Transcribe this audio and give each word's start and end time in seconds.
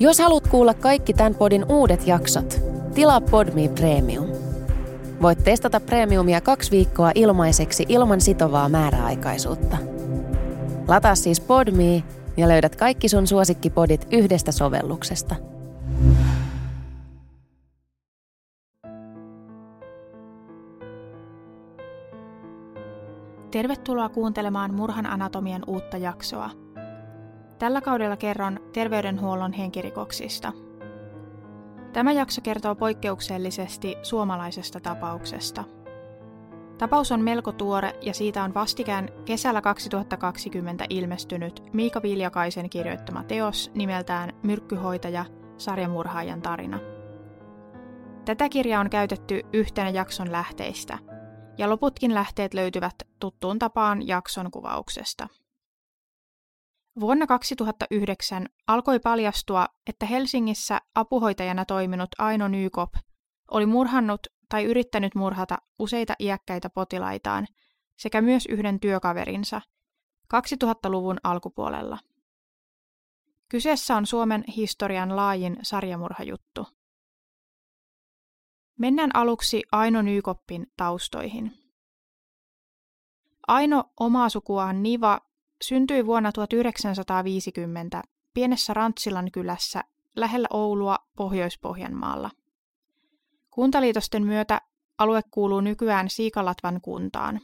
Jos 0.00 0.18
haluat 0.18 0.48
kuulla 0.48 0.74
kaikki 0.74 1.12
tämän 1.12 1.34
podin 1.34 1.64
uudet 1.68 2.06
jaksot, 2.06 2.60
tilaa 2.94 3.20
Podme 3.20 3.68
Premium. 3.68 4.26
Voit 5.22 5.44
testata 5.44 5.80
Premiumia 5.80 6.40
kaksi 6.40 6.70
viikkoa 6.70 7.12
ilmaiseksi 7.14 7.86
ilman 7.88 8.20
sitovaa 8.20 8.68
määräaikaisuutta. 8.68 9.76
Lataa 10.88 11.14
siis 11.14 11.40
Podme 11.40 12.02
ja 12.36 12.48
löydät 12.48 12.76
kaikki 12.76 13.08
sun 13.08 13.26
suosikkipodit 13.26 14.06
yhdestä 14.10 14.52
sovelluksesta. 14.52 15.34
Tervetuloa 23.50 24.08
kuuntelemaan 24.08 24.74
Murhan 24.74 25.06
anatomian 25.06 25.62
uutta 25.66 25.96
jaksoa. 25.96 26.67
Tällä 27.58 27.80
kaudella 27.80 28.16
kerron 28.16 28.60
terveydenhuollon 28.72 29.52
henkirikoksista. 29.52 30.52
Tämä 31.92 32.12
jakso 32.12 32.40
kertoo 32.40 32.74
poikkeuksellisesti 32.74 33.96
suomalaisesta 34.02 34.80
tapauksesta. 34.80 35.64
Tapaus 36.78 37.12
on 37.12 37.20
melko 37.20 37.52
tuore 37.52 37.94
ja 38.02 38.14
siitä 38.14 38.42
on 38.42 38.54
vastikään 38.54 39.08
kesällä 39.24 39.60
2020 39.60 40.84
ilmestynyt 40.88 41.62
Miika 41.72 42.02
Viljakaisen 42.02 42.70
kirjoittama 42.70 43.24
teos 43.24 43.70
nimeltään 43.74 44.32
Myrkkyhoitaja, 44.42 45.24
sarjamurhaajan 45.56 46.42
tarina. 46.42 46.78
Tätä 48.24 48.48
kirjaa 48.48 48.80
on 48.80 48.90
käytetty 48.90 49.42
yhtenä 49.52 49.90
jakson 49.90 50.32
lähteistä– 50.32 50.98
ja 51.58 51.70
loputkin 51.70 52.14
lähteet 52.14 52.54
löytyvät 52.54 52.94
tuttuun 53.20 53.58
tapaan 53.58 54.08
jakson 54.08 54.50
kuvauksesta. 54.50 55.28
Vuonna 57.00 57.26
2009 57.26 58.46
alkoi 58.66 59.00
paljastua, 59.00 59.66
että 59.86 60.06
Helsingissä 60.06 60.80
apuhoitajana 60.94 61.64
toiminut 61.64 62.08
Aino 62.18 62.48
Nykop 62.48 62.94
oli 63.50 63.66
murhannut 63.66 64.26
tai 64.48 64.64
yrittänyt 64.64 65.14
murhata 65.14 65.58
useita 65.78 66.14
iäkkäitä 66.20 66.70
potilaitaan 66.70 67.46
sekä 67.98 68.20
myös 68.20 68.46
yhden 68.46 68.80
työkaverinsa 68.80 69.60
2000-luvun 70.34 71.18
alkupuolella. 71.24 71.98
Kyseessä 73.48 73.96
on 73.96 74.06
Suomen 74.06 74.44
historian 74.56 75.16
laajin 75.16 75.56
sarjamurhajuttu. 75.62 76.66
Mennään 78.78 79.10
aluksi 79.14 79.62
Aino 79.72 80.02
Nykoppin 80.02 80.66
taustoihin. 80.76 81.52
Aino 83.48 83.84
omaa 84.00 84.28
sukuaan 84.28 84.82
Niva 84.82 85.27
syntyi 85.62 86.06
vuonna 86.06 86.32
1950 86.32 88.02
pienessä 88.34 88.74
Rantsilan 88.74 89.30
kylässä 89.32 89.84
lähellä 90.16 90.48
Oulua 90.52 90.98
Pohjois-Pohjanmaalla. 91.16 92.30
Kuntaliitosten 93.50 94.26
myötä 94.26 94.60
alue 94.98 95.20
kuuluu 95.30 95.60
nykyään 95.60 96.10
Siikalatvan 96.10 96.80
kuntaan. 96.80 97.40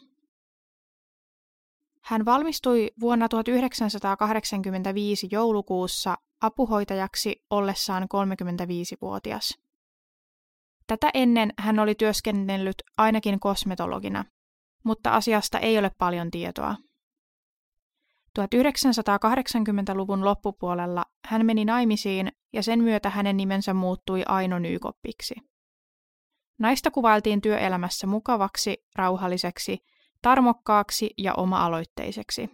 Hän 2.03 2.25
valmistui 2.25 2.91
vuonna 3.01 3.29
1985 3.29 5.29
joulukuussa 5.31 6.17
apuhoitajaksi 6.41 7.45
ollessaan 7.51 8.03
35-vuotias. 8.03 9.59
Tätä 10.87 11.11
ennen 11.15 11.53
hän 11.59 11.79
oli 11.79 11.95
työskennellyt 11.95 12.77
ainakin 12.97 13.41
kosmetologina, 13.41 14.25
mutta 14.85 15.11
asiasta 15.11 15.59
ei 15.59 15.79
ole 15.79 15.91
paljon 15.99 16.31
tietoa. 16.31 16.77
1980-luvun 18.39 20.25
loppupuolella 20.25 21.05
hän 21.27 21.47
meni 21.47 21.65
naimisiin 21.65 22.33
ja 22.53 22.63
sen 22.63 22.83
myötä 22.83 23.11
hänen 23.11 23.37
nimensä 23.37 23.75
muuttui 23.75 24.23
Aino 24.29 24.59
Nykoppiksi. 24.59 25.35
Naista 26.59 26.91
kuvailtiin 26.91 27.41
työelämässä 27.41 28.07
mukavaksi, 28.07 28.87
rauhalliseksi, 28.97 29.79
tarmokkaaksi 30.23 31.11
ja 31.19 31.35
oma-aloitteiseksi. 31.35 32.51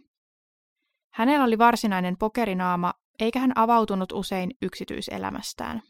Hänellä 1.12 1.44
oli 1.44 1.58
varsinainen 1.58 2.16
pokerinaama, 2.18 2.94
eikä 3.20 3.38
hän 3.38 3.52
avautunut 3.54 4.12
usein 4.12 4.50
yksityiselämästään. 4.62 5.82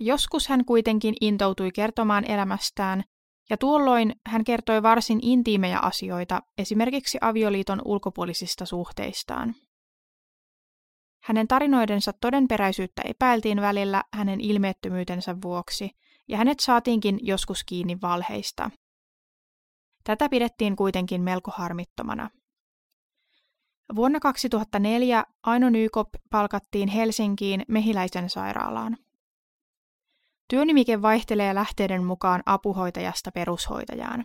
Joskus 0.00 0.48
hän 0.48 0.64
kuitenkin 0.64 1.14
intoutui 1.20 1.70
kertomaan 1.72 2.30
elämästään, 2.30 3.04
ja 3.50 3.56
tuolloin 3.56 4.12
hän 4.26 4.44
kertoi 4.44 4.82
varsin 4.82 5.18
intiimejä 5.22 5.78
asioita, 5.78 6.42
esimerkiksi 6.58 7.18
avioliiton 7.20 7.82
ulkopuolisista 7.84 8.66
suhteistaan. 8.66 9.54
Hänen 11.22 11.48
tarinoidensa 11.48 12.12
todenperäisyyttä 12.12 13.02
epäiltiin 13.04 13.60
välillä 13.60 14.04
hänen 14.12 14.40
ilmeettömyytensä 14.40 15.36
vuoksi, 15.42 15.90
ja 16.28 16.38
hänet 16.38 16.60
saatiinkin 16.60 17.18
joskus 17.22 17.64
kiinni 17.64 17.98
valheista. 18.02 18.70
Tätä 20.04 20.28
pidettiin 20.28 20.76
kuitenkin 20.76 21.22
melko 21.22 21.50
harmittomana. 21.56 22.30
Vuonna 23.94 24.20
2004 24.20 25.24
Aino 25.42 25.70
Nykop 25.70 26.08
palkattiin 26.30 26.88
Helsinkiin 26.88 27.62
Mehiläisen 27.68 28.30
sairaalaan. 28.30 28.96
Työnimike 30.52 31.02
vaihtelee 31.02 31.54
lähteiden 31.54 32.04
mukaan 32.04 32.42
apuhoitajasta 32.46 33.32
perushoitajaan. 33.32 34.24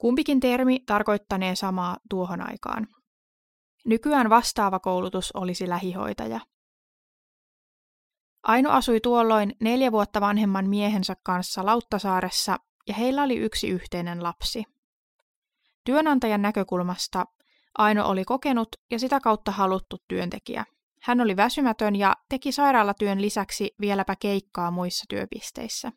Kumpikin 0.00 0.40
termi 0.40 0.80
tarkoittanee 0.86 1.56
samaa 1.56 1.96
tuohon 2.10 2.40
aikaan. 2.40 2.86
Nykyään 3.84 4.30
vastaava 4.30 4.78
koulutus 4.78 5.32
olisi 5.32 5.68
lähihoitaja. 5.68 6.40
Aino 8.42 8.70
asui 8.70 9.00
tuolloin 9.00 9.56
neljä 9.60 9.92
vuotta 9.92 10.20
vanhemman 10.20 10.68
miehensä 10.68 11.16
kanssa 11.22 11.66
Lauttasaaressa 11.66 12.56
ja 12.88 12.94
heillä 12.94 13.22
oli 13.22 13.36
yksi 13.36 13.68
yhteinen 13.68 14.22
lapsi. 14.22 14.64
Työnantajan 15.84 16.42
näkökulmasta 16.42 17.24
Aino 17.78 18.08
oli 18.08 18.24
kokenut 18.24 18.68
ja 18.90 18.98
sitä 18.98 19.20
kautta 19.20 19.50
haluttu 19.50 19.96
työntekijä. 20.08 20.64
Hän 21.04 21.20
oli 21.20 21.36
väsymätön 21.36 21.96
ja 21.96 22.16
teki 22.28 22.52
sairaalatyön 22.52 23.22
lisäksi 23.22 23.74
vieläpä 23.80 24.16
keikkaa 24.16 24.70
muissa 24.70 25.04
työpisteissä. 25.08 25.92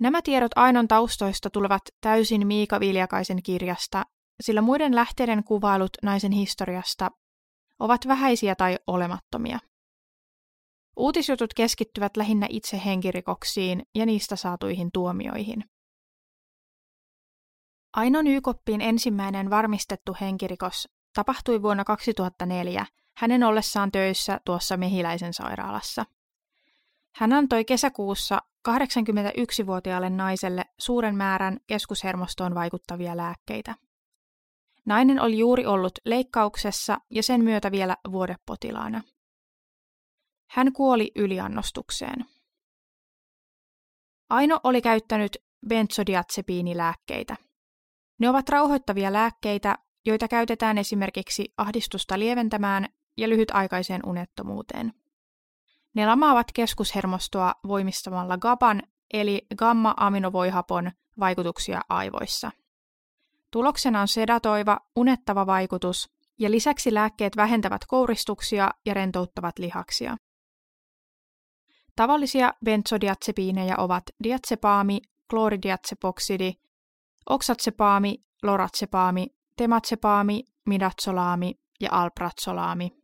Nämä 0.00 0.22
tiedot 0.22 0.50
Ainon 0.56 0.88
taustoista 0.88 1.50
tulevat 1.50 1.82
täysin 2.00 2.46
Miika 2.46 2.80
Viljakaisen 2.80 3.42
kirjasta, 3.42 4.04
sillä 4.40 4.62
muiden 4.62 4.94
lähteiden 4.94 5.44
kuvailut 5.44 5.90
naisen 6.02 6.32
historiasta 6.32 7.10
ovat 7.78 8.08
vähäisiä 8.08 8.54
tai 8.54 8.78
olemattomia. 8.86 9.58
Uutisjutut 10.96 11.54
keskittyvät 11.54 12.16
lähinnä 12.16 12.46
itse 12.50 12.80
henkirikoksiin 12.84 13.82
ja 13.94 14.06
niistä 14.06 14.36
saatuihin 14.36 14.92
tuomioihin. 14.92 15.64
Aino 17.96 18.22
Nykoppiin 18.22 18.80
ensimmäinen 18.80 19.50
varmistettu 19.50 20.16
henkirikos 20.20 20.88
tapahtui 21.14 21.62
vuonna 21.62 21.84
2004 21.84 22.86
hänen 23.16 23.44
ollessaan 23.44 23.92
töissä 23.92 24.40
tuossa 24.44 24.76
Mehiläisen 24.76 25.34
sairaalassa. 25.34 26.04
Hän 27.14 27.32
antoi 27.32 27.64
kesäkuussa 27.64 28.38
81-vuotiaalle 28.68 30.10
naiselle 30.10 30.64
suuren 30.78 31.16
määrän 31.16 31.60
keskushermostoon 31.66 32.54
vaikuttavia 32.54 33.16
lääkkeitä. 33.16 33.74
Nainen 34.86 35.20
oli 35.20 35.38
juuri 35.38 35.66
ollut 35.66 35.98
leikkauksessa 36.04 36.98
ja 37.10 37.22
sen 37.22 37.44
myötä 37.44 37.70
vielä 37.70 37.96
vuodepotilaana. 38.12 39.02
Hän 40.50 40.72
kuoli 40.72 41.12
yliannostukseen. 41.16 42.24
Aino 44.30 44.60
oli 44.64 44.82
käyttänyt 44.82 45.36
benzodiazepiinilääkkeitä. 45.68 47.36
Ne 48.18 48.30
ovat 48.30 48.48
rauhoittavia 48.48 49.12
lääkkeitä, 49.12 49.78
joita 50.06 50.28
käytetään 50.28 50.78
esimerkiksi 50.78 51.52
ahdistusta 51.56 52.18
lieventämään 52.18 52.88
ja 53.16 53.28
lyhytaikaiseen 53.28 54.00
unettomuuteen. 54.06 54.92
Ne 55.94 56.06
lamaavat 56.06 56.46
keskushermostoa 56.54 57.54
voimistamalla 57.68 58.38
GABAn 58.38 58.82
eli 59.12 59.46
gamma-aminovoihapon 59.56 60.90
vaikutuksia 61.20 61.80
aivoissa. 61.88 62.50
Tuloksena 63.50 64.00
on 64.00 64.08
sedatoiva, 64.08 64.78
unettava 64.96 65.46
vaikutus 65.46 66.10
ja 66.38 66.50
lisäksi 66.50 66.94
lääkkeet 66.94 67.36
vähentävät 67.36 67.84
kouristuksia 67.86 68.70
ja 68.86 68.94
rentouttavat 68.94 69.58
lihaksia. 69.58 70.16
Tavallisia 71.96 72.54
benzodiazepiineja 72.64 73.76
ovat 73.76 74.02
diatsepaami, 74.24 75.00
klooridiatsepoksidi, 75.30 76.52
oksatsepaami, 77.30 78.24
loratsepaami, 78.42 79.26
tematsepaami, 79.56 80.44
midatsolaami 80.66 81.54
ja 81.80 81.88
alpratsolaami. 81.92 83.01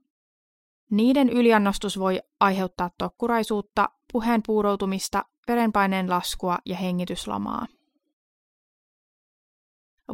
Niiden 0.91 1.29
yliannostus 1.29 1.99
voi 1.99 2.21
aiheuttaa 2.41 2.91
tokkuraisuutta, 2.99 3.89
puheen 4.13 4.41
puuroutumista, 4.47 5.25
verenpaineen 5.49 6.11
laskua 6.11 6.59
ja 6.67 6.77
hengityslamaa. 6.77 7.67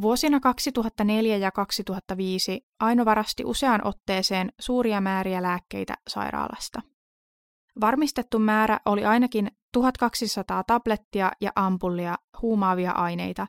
Vuosina 0.02 0.40
2004 0.40 1.36
ja 1.36 1.50
2005 1.50 2.66
Aino 2.80 3.04
varasti 3.04 3.44
useaan 3.44 3.86
otteeseen 3.86 4.52
suuria 4.60 5.00
määriä 5.00 5.42
lääkkeitä 5.42 5.94
sairaalasta. 6.08 6.82
Varmistettu 7.80 8.38
määrä 8.38 8.80
oli 8.84 9.04
ainakin 9.04 9.50
1200 9.72 10.64
tablettia 10.64 11.32
ja 11.40 11.50
ampullia 11.56 12.16
huumaavia 12.42 12.90
aineita, 12.90 13.46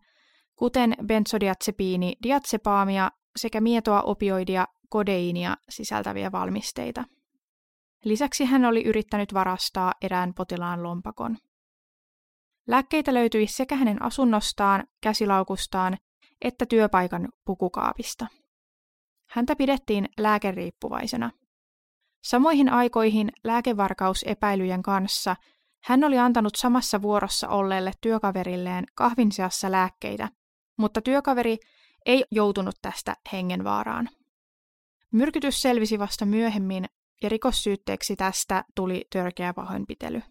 kuten 0.56 0.96
benzodiazepiini, 1.06 2.16
diazepaamia 2.24 3.12
sekä 3.36 3.62
mietoa 3.62 4.02
opioidia, 4.02 4.68
kodeiinia 4.90 5.58
sisältäviä 5.70 6.32
valmisteita. 6.32 7.04
Lisäksi 8.04 8.46
hän 8.46 8.66
oli 8.66 8.84
yrittänyt 8.84 9.34
varastaa 9.34 9.94
erään 10.02 10.34
potilaan 10.34 10.84
lompakon. 10.84 11.38
Lääkkeitä 12.68 13.14
löytyi 13.14 13.48
sekä 13.48 13.76
hänen 13.76 14.02
asunnostaan, 14.02 14.88
käsilaukustaan 15.02 15.98
että 16.42 16.66
työpaikan 16.66 17.30
pukukaapista. 17.46 18.28
Häntä 19.30 19.56
pidettiin 19.56 20.10
lääkeriippuvaisena. 20.18 21.32
Samoihin 22.24 22.70
aikoihin 22.70 23.32
lääkevarkausepäilyjen 23.44 24.84
kanssa 24.84 25.36
hän 25.84 26.04
oli 26.04 26.18
antanut 26.18 26.56
samassa 26.56 27.02
vuorossa 27.02 27.48
olleelle 27.48 27.92
työkaverilleen 28.02 28.86
kahvin 28.96 29.32
seassa 29.32 29.72
lääkkeitä, 29.72 30.30
mutta 30.78 31.02
työkaveri 31.02 31.58
ei 32.06 32.26
joutunut 32.32 32.76
tästä 32.82 33.16
hengenvaaraan. 33.32 34.10
Myrkytys 35.16 35.62
selvisi 35.62 36.00
vasta 36.00 36.26
myöhemmin 36.26 36.86
ja 37.24 37.30
rikossyytteeksi 37.30 38.16
tästä 38.16 38.64
tuli 38.76 39.06
törkeä 39.12 39.54
pahoinpitely. 39.54 40.22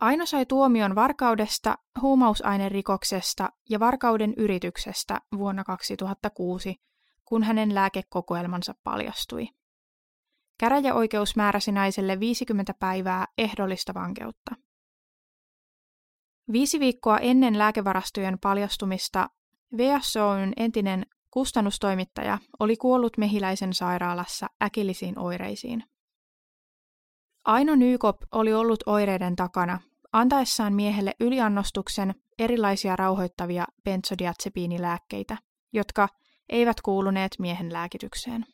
Aino 0.00 0.26
sai 0.26 0.46
tuomion 0.46 0.94
varkaudesta, 0.94 1.78
huumausainerikoksesta 2.00 3.50
ja 3.68 3.80
varkauden 3.80 4.34
yrityksestä 4.36 5.20
vuonna 5.36 5.64
2006, 5.64 6.76
kun 7.24 7.42
hänen 7.42 7.74
lääkekokoelmansa 7.74 8.74
paljastui. 8.84 9.46
Käräjäoikeus 10.58 11.36
määräsi 11.36 11.72
naiselle 11.72 12.20
50 12.20 12.74
päivää 12.74 13.26
ehdollista 13.38 13.94
vankeutta. 13.94 14.54
Viisi 16.52 16.80
viikkoa 16.80 17.18
ennen 17.18 17.58
lääkevarastojen 17.58 18.38
paljastumista 18.38 19.30
VSOyn 19.76 20.52
entinen 20.56 21.06
kustannustoimittaja 21.30 22.38
oli 22.58 22.76
kuollut 22.76 23.18
mehiläisen 23.18 23.74
sairaalassa 23.74 24.46
äkillisiin 24.62 25.18
oireisiin. 25.18 25.84
Aino 27.44 27.74
Nykop 27.74 28.16
oli 28.32 28.54
ollut 28.54 28.80
oireiden 28.86 29.36
takana 29.36 29.80
antaessaan 30.12 30.72
miehelle 30.72 31.14
yliannostuksen 31.20 32.14
erilaisia 32.38 32.96
rauhoittavia 32.96 33.66
benzodiazepiinilääkkeitä, 33.84 35.36
jotka 35.72 36.08
eivät 36.48 36.80
kuuluneet 36.80 37.32
miehen 37.38 37.72
lääkitykseen. 37.72 38.46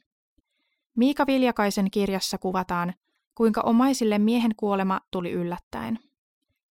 Miika 0.97 1.27
Viljakaisen 1.27 1.91
kirjassa 1.91 2.39
kuvataan, 2.39 2.95
kuinka 3.35 3.61
omaisille 3.61 4.19
miehen 4.19 4.53
kuolema 4.57 5.01
tuli 5.11 5.33
yllättäen. 5.33 5.99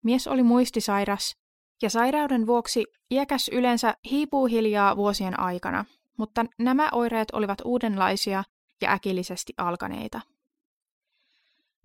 Mies 0.03 0.27
oli 0.27 0.43
muistisairas, 0.43 1.35
ja 1.81 1.89
sairauden 1.89 2.47
vuoksi 2.47 2.85
iäkäs 3.11 3.49
yleensä 3.49 3.95
hiipuu 4.11 4.45
hiljaa 4.45 4.97
vuosien 4.97 5.39
aikana, 5.39 5.85
mutta 6.17 6.45
nämä 6.59 6.89
oireet 6.91 7.27
olivat 7.33 7.61
uudenlaisia 7.65 8.43
ja 8.81 8.91
äkillisesti 8.91 9.53
alkaneita. 9.57 10.21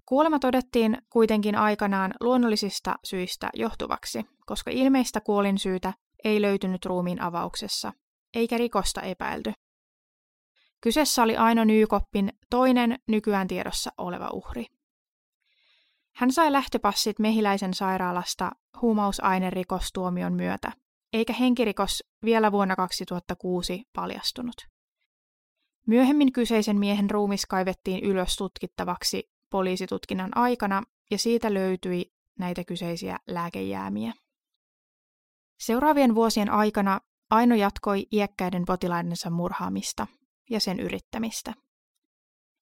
Kuolema 0.06 0.38
todettiin 0.38 0.98
kuitenkin 1.10 1.56
aikanaan 1.56 2.14
luonnollisista 2.20 2.94
syistä 3.04 3.50
johtuvaksi, 3.54 4.26
koska 4.46 4.70
ilmeistä 4.70 5.20
kuolinsyytä 5.20 5.92
ei 6.24 6.42
löytynyt 6.42 6.86
ruumiin 6.86 7.22
avauksessa, 7.22 7.92
eikä 8.34 8.58
rikosta 8.58 9.02
epäilty. 9.02 9.52
Kyseessä 10.80 11.22
oli 11.22 11.36
Aino 11.36 11.64
Nykoppin 11.64 12.32
toinen 12.50 12.98
nykyään 13.08 13.48
tiedossa 13.48 13.90
oleva 13.98 14.28
uhri. 14.32 14.66
Hän 16.14 16.32
sai 16.32 16.52
lähtöpassit 16.52 17.18
Mehiläisen 17.18 17.74
sairaalasta 17.74 18.50
huumausainerikostuomion 18.82 20.32
myötä, 20.32 20.72
eikä 21.12 21.32
henkirikos 21.32 22.04
vielä 22.24 22.52
vuonna 22.52 22.76
2006 22.76 23.82
paljastunut. 23.92 24.56
Myöhemmin 25.86 26.32
kyseisen 26.32 26.78
miehen 26.78 27.10
ruumis 27.10 27.46
kaivettiin 27.46 28.04
ylös 28.04 28.36
tutkittavaksi 28.36 29.30
poliisitutkinnan 29.50 30.36
aikana 30.36 30.82
ja 31.10 31.18
siitä 31.18 31.54
löytyi 31.54 32.12
näitä 32.38 32.64
kyseisiä 32.64 33.16
lääkejäämiä. 33.26 34.12
Seuraavien 35.60 36.14
vuosien 36.14 36.50
aikana 36.50 37.00
Aino 37.30 37.54
jatkoi 37.54 38.06
iäkkäiden 38.12 38.64
potilaidensa 38.66 39.30
murhaamista 39.30 40.06
ja 40.50 40.60
sen 40.60 40.80
yrittämistä. 40.80 41.54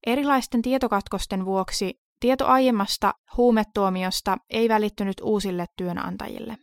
Erilaisten 0.07 0.63
tietokatkosten 0.63 1.45
vuoksi 1.45 2.01
tieto 2.21 2.47
aiemmasta 2.47 3.15
huumetuomiosta 3.37 4.37
ei 4.51 4.69
välittynyt 4.69 5.21
uusille 5.23 5.67
työnantajille. 5.77 6.57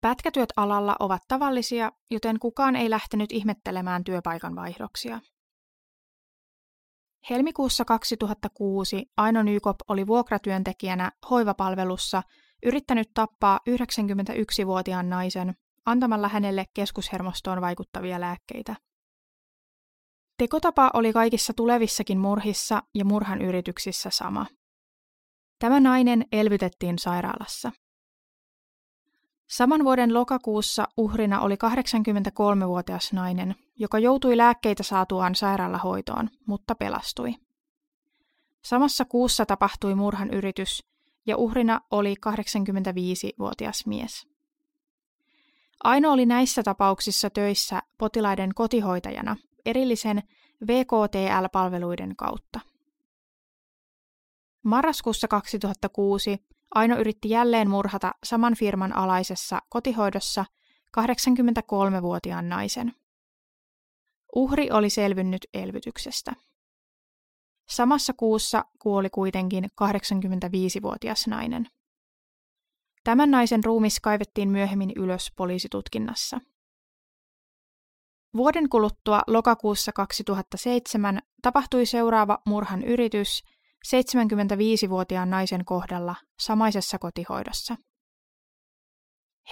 Pätkätyöt 0.00 0.48
alalla 0.56 0.96
ovat 1.00 1.22
tavallisia, 1.28 1.92
joten 2.10 2.38
kukaan 2.38 2.76
ei 2.76 2.90
lähtenyt 2.90 3.32
ihmettelemään 3.32 4.04
työpaikan 4.04 4.56
vaihdoksia. 4.56 5.20
Helmikuussa 7.30 7.84
2006 7.84 9.06
Aino 9.16 9.42
Nykop 9.42 9.76
oli 9.88 10.06
vuokratyöntekijänä 10.06 11.12
hoivapalvelussa 11.30 12.22
yrittänyt 12.66 13.10
tappaa 13.14 13.60
91-vuotiaan 13.70 15.10
naisen 15.10 15.54
antamalla 15.86 16.28
hänelle 16.28 16.64
keskushermostoon 16.74 17.60
vaikuttavia 17.60 18.20
lääkkeitä. 18.20 18.76
Tekotapa 20.38 20.90
oli 20.94 21.12
kaikissa 21.12 21.52
tulevissakin 21.52 22.18
murhissa 22.18 22.82
ja 22.94 23.04
murhan 23.04 23.42
yrityksissä 23.42 24.10
sama. 24.10 24.46
Tämä 25.58 25.80
nainen 25.80 26.24
elvytettiin 26.32 26.98
sairaalassa. 26.98 27.72
Saman 29.50 29.84
vuoden 29.84 30.14
lokakuussa 30.14 30.88
uhrina 30.96 31.40
oli 31.40 31.54
83-vuotias 31.54 33.12
nainen, 33.12 33.54
joka 33.76 33.98
joutui 33.98 34.36
lääkkeitä 34.36 34.82
saatuaan 34.82 35.34
sairaalahoitoon, 35.34 36.30
mutta 36.46 36.74
pelastui. 36.74 37.34
Samassa 38.62 39.04
kuussa 39.04 39.46
tapahtui 39.46 39.94
murhan 39.94 40.30
yritys 40.30 40.84
ja 41.26 41.36
uhrina 41.36 41.80
oli 41.90 42.14
85-vuotias 42.26 43.86
mies. 43.86 44.26
Aino 45.84 46.12
oli 46.12 46.26
näissä 46.26 46.62
tapauksissa 46.62 47.30
töissä 47.30 47.82
potilaiden 47.98 48.54
kotihoitajana 48.54 49.36
erillisen 49.66 50.22
VKTL-palveluiden 50.66 52.16
kautta. 52.16 52.60
Marraskuussa 54.62 55.28
2006 55.28 56.49
Aino 56.74 56.98
yritti 56.98 57.30
jälleen 57.30 57.70
murhata 57.70 58.14
saman 58.24 58.54
firman 58.54 58.96
alaisessa 58.96 59.62
kotihoidossa 59.68 60.44
83-vuotiaan 61.00 62.48
naisen. 62.48 62.94
Uhri 64.34 64.70
oli 64.70 64.90
selvinnyt 64.90 65.46
elvytyksestä. 65.54 66.32
Samassa 67.68 68.12
kuussa 68.12 68.64
kuoli 68.78 69.10
kuitenkin 69.10 69.64
85-vuotias 69.64 71.26
nainen. 71.26 71.66
Tämän 73.04 73.30
naisen 73.30 73.64
ruumis 73.64 74.00
kaivettiin 74.00 74.50
myöhemmin 74.50 74.92
ylös 74.96 75.32
poliisitutkinnassa. 75.36 76.40
Vuoden 78.36 78.68
kuluttua 78.68 79.22
lokakuussa 79.26 79.92
2007 79.92 81.20
tapahtui 81.42 81.86
seuraava 81.86 82.38
murhan 82.46 82.84
yritys 82.84 83.44
75-vuotiaan 83.86 85.30
naisen 85.30 85.64
kohdalla 85.64 86.14
samaisessa 86.40 86.98
kotihoidossa. 86.98 87.76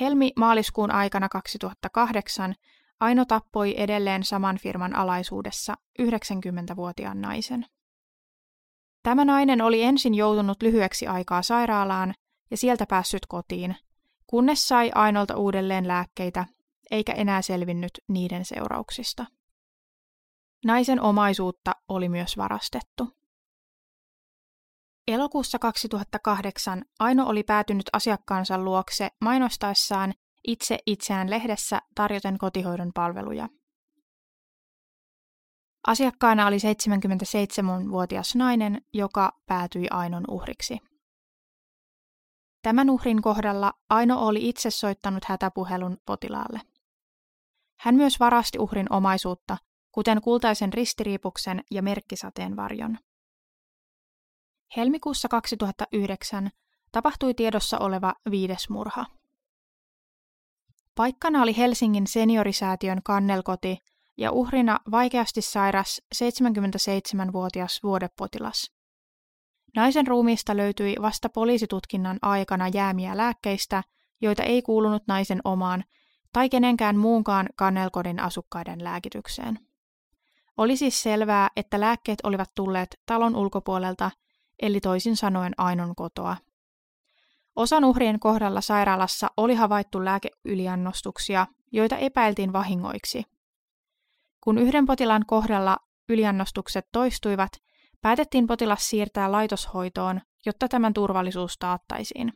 Helmi-maaliskuun 0.00 0.90
aikana 0.90 1.28
2008 1.28 2.54
Aino 3.00 3.24
tappoi 3.24 3.74
edelleen 3.80 4.24
saman 4.24 4.58
firman 4.58 4.96
alaisuudessa 4.96 5.74
90-vuotiaan 6.02 7.20
naisen. 7.20 7.66
Tämä 9.02 9.24
nainen 9.24 9.62
oli 9.62 9.82
ensin 9.82 10.14
joutunut 10.14 10.62
lyhyeksi 10.62 11.06
aikaa 11.06 11.42
sairaalaan 11.42 12.14
ja 12.50 12.56
sieltä 12.56 12.86
päässyt 12.86 13.26
kotiin, 13.26 13.76
kunnes 14.26 14.68
sai 14.68 14.90
Ainolta 14.94 15.36
uudelleen 15.36 15.88
lääkkeitä, 15.88 16.46
eikä 16.90 17.12
enää 17.12 17.42
selvinnyt 17.42 17.90
niiden 18.08 18.44
seurauksista. 18.44 19.26
Naisen 20.64 21.00
omaisuutta 21.00 21.72
oli 21.88 22.08
myös 22.08 22.36
varastettu. 22.36 23.16
Elokuussa 25.08 25.58
2008 25.58 26.84
Aino 26.98 27.26
oli 27.26 27.42
päätynyt 27.42 27.86
asiakkaansa 27.92 28.58
luokse 28.58 29.08
mainostaessaan 29.20 30.14
itse 30.46 30.78
itseään 30.86 31.30
lehdessä 31.30 31.82
tarjoten 31.94 32.38
kotihoidon 32.38 32.90
palveluja. 32.94 33.48
Asiakkaana 35.86 36.46
oli 36.46 36.56
77-vuotias 36.56 38.36
nainen, 38.36 38.82
joka 38.92 39.32
päätyi 39.46 39.86
Ainon 39.90 40.24
uhriksi. 40.28 40.78
Tämän 42.62 42.90
uhrin 42.90 43.22
kohdalla 43.22 43.72
Aino 43.90 44.26
oli 44.26 44.48
itse 44.48 44.70
soittanut 44.70 45.24
hätäpuhelun 45.24 45.96
potilaalle. 46.06 46.60
Hän 47.80 47.94
myös 47.94 48.20
varasti 48.20 48.58
uhrin 48.58 48.92
omaisuutta, 48.92 49.56
kuten 49.92 50.20
kultaisen 50.22 50.72
ristiriipuksen 50.72 51.64
ja 51.70 51.82
merkkisateen 51.82 52.56
varjon. 52.56 52.98
Helmikuussa 54.76 55.28
2009 55.28 56.50
tapahtui 56.92 57.34
tiedossa 57.34 57.78
oleva 57.78 58.14
viides 58.30 58.70
murha. 58.70 59.06
Paikkana 60.94 61.42
oli 61.42 61.56
Helsingin 61.56 62.06
seniorisäätiön 62.06 63.02
kannelkoti 63.04 63.78
ja 64.16 64.32
uhrina 64.32 64.80
vaikeasti 64.90 65.42
sairas 65.42 66.02
77-vuotias 66.14 67.80
vuodepotilas. 67.82 68.70
Naisen 69.76 70.06
ruumiista 70.06 70.56
löytyi 70.56 70.96
vasta 71.02 71.28
poliisitutkinnan 71.28 72.18
aikana 72.22 72.68
jäämiä 72.68 73.16
lääkkeistä, 73.16 73.82
joita 74.20 74.42
ei 74.42 74.62
kuulunut 74.62 75.02
naisen 75.06 75.40
omaan 75.44 75.84
tai 76.32 76.48
kenenkään 76.48 76.96
muunkaan 76.96 77.48
kannelkodin 77.56 78.20
asukkaiden 78.20 78.84
lääkitykseen. 78.84 79.58
Oli 80.56 80.76
siis 80.76 81.02
selvää, 81.02 81.48
että 81.56 81.80
lääkkeet 81.80 82.18
olivat 82.22 82.50
tulleet 82.54 83.00
talon 83.06 83.36
ulkopuolelta, 83.36 84.10
eli 84.62 84.80
toisin 84.80 85.16
sanoen 85.16 85.52
Ainon 85.58 85.94
kotoa. 85.94 86.36
Osan 87.56 87.84
uhrien 87.84 88.20
kohdalla 88.20 88.60
sairaalassa 88.60 89.28
oli 89.36 89.54
havaittu 89.54 90.04
lääkeyliannostuksia, 90.04 91.46
joita 91.72 91.96
epäiltiin 91.96 92.52
vahingoiksi. 92.52 93.22
Kun 94.40 94.58
yhden 94.58 94.86
potilaan 94.86 95.24
kohdalla 95.26 95.76
yliannostukset 96.08 96.84
toistuivat, 96.92 97.52
päätettiin 98.02 98.46
potilas 98.46 98.88
siirtää 98.88 99.32
laitoshoitoon, 99.32 100.20
jotta 100.46 100.68
tämän 100.68 100.94
turvallisuus 100.94 101.58
taattaisiin. 101.58 102.32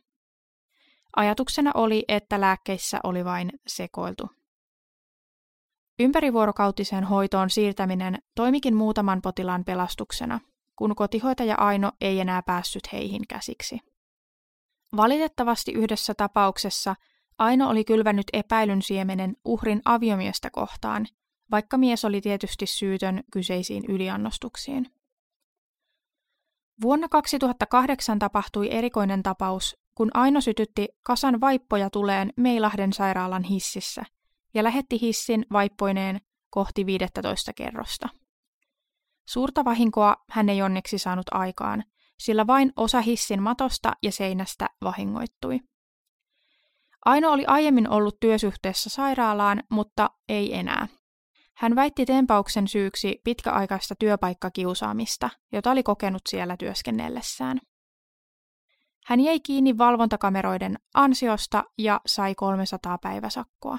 Ajatuksena 1.15 1.71
oli, 1.73 2.05
että 2.07 2.41
lääkkeissä 2.41 2.99
oli 3.03 3.25
vain 3.25 3.49
sekoiltu. 3.67 4.29
Ympärivuorokautiseen 5.99 7.03
hoitoon 7.03 7.49
siirtäminen 7.49 8.17
toimikin 8.35 8.75
muutaman 8.75 9.21
potilaan 9.21 9.63
pelastuksena, 9.63 10.39
kun 10.75 10.95
kotihoitaja 10.95 11.55
Aino 11.55 11.91
ei 12.01 12.19
enää 12.19 12.41
päässyt 12.41 12.93
heihin 12.93 13.21
käsiksi. 13.29 13.79
Valitettavasti 14.95 15.71
yhdessä 15.71 16.13
tapauksessa 16.13 16.95
Aino 17.37 17.69
oli 17.69 17.83
kylvännyt 17.83 18.27
epäilyn 18.33 18.81
siemenen 18.81 19.35
uhrin 19.45 19.81
aviomiestä 19.85 20.49
kohtaan, 20.49 21.05
vaikka 21.51 21.77
mies 21.77 22.05
oli 22.05 22.21
tietysti 22.21 22.65
syytön 22.65 23.23
kyseisiin 23.31 23.83
yliannostuksiin. 23.87 24.85
Vuonna 26.81 27.09
2008 27.09 28.19
tapahtui 28.19 28.67
erikoinen 28.71 29.23
tapaus, 29.23 29.77
kun 29.95 30.11
Aino 30.13 30.41
sytytti 30.41 30.87
kasan 31.03 31.41
vaippoja 31.41 31.89
tuleen 31.89 32.33
Meilahden 32.37 32.93
sairaalan 32.93 33.43
hississä 33.43 34.03
ja 34.53 34.63
lähetti 34.63 35.01
hissin 35.01 35.45
vaippoineen 35.51 36.21
kohti 36.49 36.85
15 36.85 37.53
kerrosta. 37.53 38.09
Suurta 39.25 39.65
vahinkoa 39.65 40.15
hän 40.29 40.49
ei 40.49 40.61
onneksi 40.61 40.97
saanut 40.97 41.25
aikaan, 41.31 41.83
sillä 42.19 42.47
vain 42.47 42.73
osa 42.75 43.01
hissin 43.01 43.43
matosta 43.43 43.93
ja 44.03 44.11
seinästä 44.11 44.69
vahingoittui. 44.83 45.59
Aino 47.05 47.31
oli 47.31 47.45
aiemmin 47.45 47.89
ollut 47.89 48.19
työsuhteessa 48.19 48.89
sairaalaan, 48.89 49.63
mutta 49.69 50.09
ei 50.29 50.55
enää. 50.55 50.87
Hän 51.55 51.75
väitti 51.75 52.05
tempauksen 52.05 52.67
syyksi 52.67 53.21
pitkäaikaista 53.23 53.95
työpaikkakiusaamista, 53.99 55.29
jota 55.51 55.71
oli 55.71 55.83
kokenut 55.83 56.21
siellä 56.29 56.57
työskennellessään. 56.57 57.59
Hän 59.05 59.19
jäi 59.19 59.39
kiinni 59.39 59.77
valvontakameroiden 59.77 60.79
ansiosta 60.93 61.63
ja 61.77 62.01
sai 62.05 62.35
300 62.35 62.97
päiväsakkoa. 62.97 63.77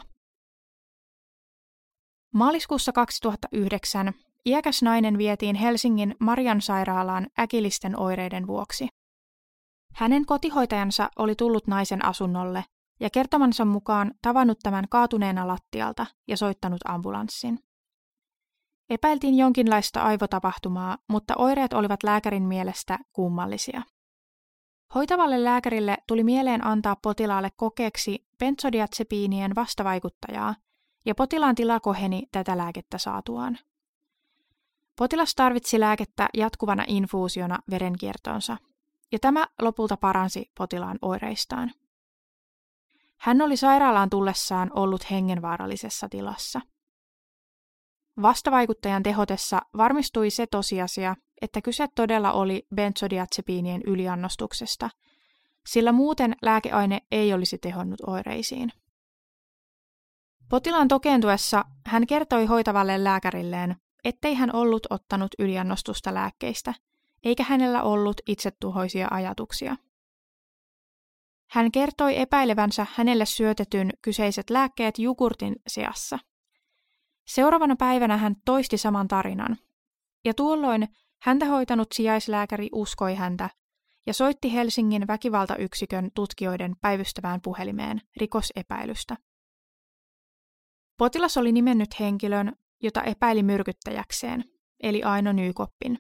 Maaliskuussa 2.35 2.93
2009 2.93 4.15
iäkäs 4.47 4.83
nainen 4.83 5.19
vietiin 5.19 5.57
Helsingin 5.57 6.15
Marian 6.21 6.61
sairaalaan 6.61 7.27
äkillisten 7.39 8.01
oireiden 8.01 8.47
vuoksi. 8.47 8.89
Hänen 9.95 10.27
kotihoitajansa 10.27 11.11
oli 11.17 11.35
tullut 11.35 11.67
naisen 11.67 12.05
asunnolle 12.05 12.65
ja 13.01 13.11
kertomansa 13.11 13.65
mukaan 13.65 14.15
tavannut 14.23 14.59
tämän 14.63 14.85
kaatuneena 14.91 15.47
lattialta 15.47 16.07
ja 16.29 16.37
soittanut 16.37 16.81
ambulanssin. 16.85 17.59
Epäiltiin 18.91 19.35
jonkinlaista 19.35 20.03
aivotapahtumaa, 20.03 20.99
mutta 21.09 21.35
oireet 21.39 21.73
olivat 21.73 22.03
lääkärin 22.03 22.43
mielestä 22.43 22.99
kummallisia. 23.13 23.83
Hoitavalle 24.95 25.45
lääkärille 25.45 25.97
tuli 26.09 26.25
mieleen 26.25 26.67
antaa 26.67 26.97
potilaalle 27.03 27.51
kokeeksi 27.57 28.27
benzodiazepiinien 28.39 29.55
vastavaikuttajaa, 29.55 30.55
ja 31.07 31.15
potilaan 31.15 31.55
tila 31.55 31.81
koheni 31.81 32.27
tätä 32.33 32.57
lääkettä 32.57 32.99
saatuaan. 32.99 33.59
Potilas 34.99 35.35
tarvitsi 35.35 35.81
lääkettä 35.81 36.29
jatkuvana 36.35 36.85
infuusiona 36.87 37.59
verenkiertoonsa, 37.71 38.57
ja 39.13 39.19
tämä 39.19 39.47
lopulta 39.63 39.97
paransi 39.97 40.51
potilaan 40.59 40.99
oireistaan. 41.03 41.71
Hän 43.21 43.43
oli 43.43 43.57
sairaalaan 43.57 44.11
tullessaan 44.11 44.71
ollut 44.75 45.11
hengenvaarallisessa 45.11 46.09
tilassa. 46.09 46.61
Vastavaikuttajan 48.23 49.03
tehotessa 49.03 49.63
varmistui 49.77 50.31
se 50.31 50.47
tosiasia, 50.47 51.17
että 51.41 51.61
kyse 51.61 51.87
todella 51.95 52.33
oli 52.33 52.67
benzodiazepiinien 52.75 53.83
yliannostuksesta, 53.87 54.91
sillä 55.67 55.93
muuten 55.93 56.37
lääkeaine 56.43 57.01
ei 57.11 57.33
olisi 57.33 57.59
tehonnut 57.59 58.01
oireisiin. 58.07 58.73
Potilaan 60.49 60.89
tokeentuessa 60.89 61.65
hän 61.87 62.07
kertoi 62.07 62.47
hoitavalle 62.47 63.05
lääkärilleen, 63.05 63.77
ettei 64.05 64.35
hän 64.35 64.57
ollut 64.57 64.87
ottanut 64.91 65.31
yliannostusta 65.39 66.15
lääkkeistä, 66.15 66.75
eikä 67.25 67.43
hänellä 67.43 67.83
ollut 67.83 68.21
itsetuhoisia 68.27 69.09
ajatuksia. 69.11 69.77
Hän 71.51 71.73
kertoi 71.73 72.21
epäilevänsä 72.21 72.87
hänelle 72.95 73.27
syötetyn 73.27 73.91
kyseiset 74.03 74.51
lääkkeet 74.51 74.99
jogurtin 74.99 75.57
seassa. 75.67 76.19
Seuraavana 77.27 77.77
päivänä 77.77 78.17
hän 78.17 78.37
toisti 78.45 78.79
saman 78.79 79.09
tarinan, 79.09 79.57
ja 80.25 80.35
tuolloin 80.35 80.89
häntä 81.23 81.47
hoitanut 81.47 81.89
sijaislääkäri 81.95 82.69
uskoi 82.73 83.15
häntä 83.15 83.51
ja 84.07 84.15
soitti 84.15 84.53
Helsingin 84.53 85.07
väkivaltayksikön 85.07 86.11
tutkijoiden 86.15 86.77
päivystävään 86.81 87.41
puhelimeen 87.41 88.01
rikosepäilystä. 88.17 89.17
Potilas 90.99 91.37
oli 91.37 91.53
nimennyt 91.53 92.01
henkilön, 92.01 92.53
jota 92.83 93.02
epäili 93.02 93.43
myrkyttäjäkseen, 93.43 94.45
eli 94.83 95.02
Aino 95.02 95.33
Nykoppin. 95.33 95.99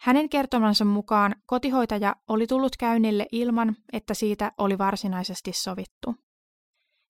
Hänen 0.00 0.28
kertomansa 0.28 0.84
mukaan 0.84 1.34
kotihoitaja 1.46 2.16
oli 2.28 2.46
tullut 2.46 2.76
käynnille 2.76 3.26
ilman, 3.32 3.76
että 3.92 4.14
siitä 4.14 4.52
oli 4.58 4.78
varsinaisesti 4.78 5.52
sovittu. 5.52 6.14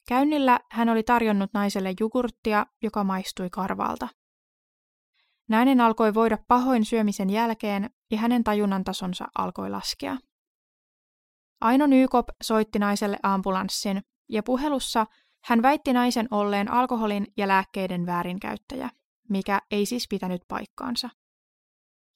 Käynnillä 0.08 0.60
hän 0.70 0.88
oli 0.88 1.02
tarjonnut 1.02 1.50
naiselle 1.54 1.94
jogurttia, 2.00 2.66
joka 2.82 3.04
maistui 3.04 3.50
karvalta. 3.50 4.08
Nainen 5.48 5.80
alkoi 5.80 6.14
voida 6.14 6.38
pahoin 6.48 6.84
syömisen 6.84 7.30
jälkeen 7.30 7.90
ja 8.10 8.18
hänen 8.18 8.44
tajunnan 8.44 8.84
tasonsa 8.84 9.24
alkoi 9.38 9.70
laskea. 9.70 10.16
Aino 11.60 11.86
Nykop 11.86 12.26
soitti 12.42 12.78
naiselle 12.78 13.18
ambulanssin 13.22 14.02
ja 14.28 14.42
puhelussa 14.42 15.06
hän 15.44 15.62
väitti 15.62 15.92
naisen 15.92 16.28
olleen 16.30 16.72
alkoholin 16.72 17.26
ja 17.36 17.48
lääkkeiden 17.48 18.06
väärinkäyttäjä, 18.06 18.90
mikä 19.28 19.60
ei 19.70 19.86
siis 19.86 20.06
pitänyt 20.10 20.42
paikkaansa. 20.48 21.08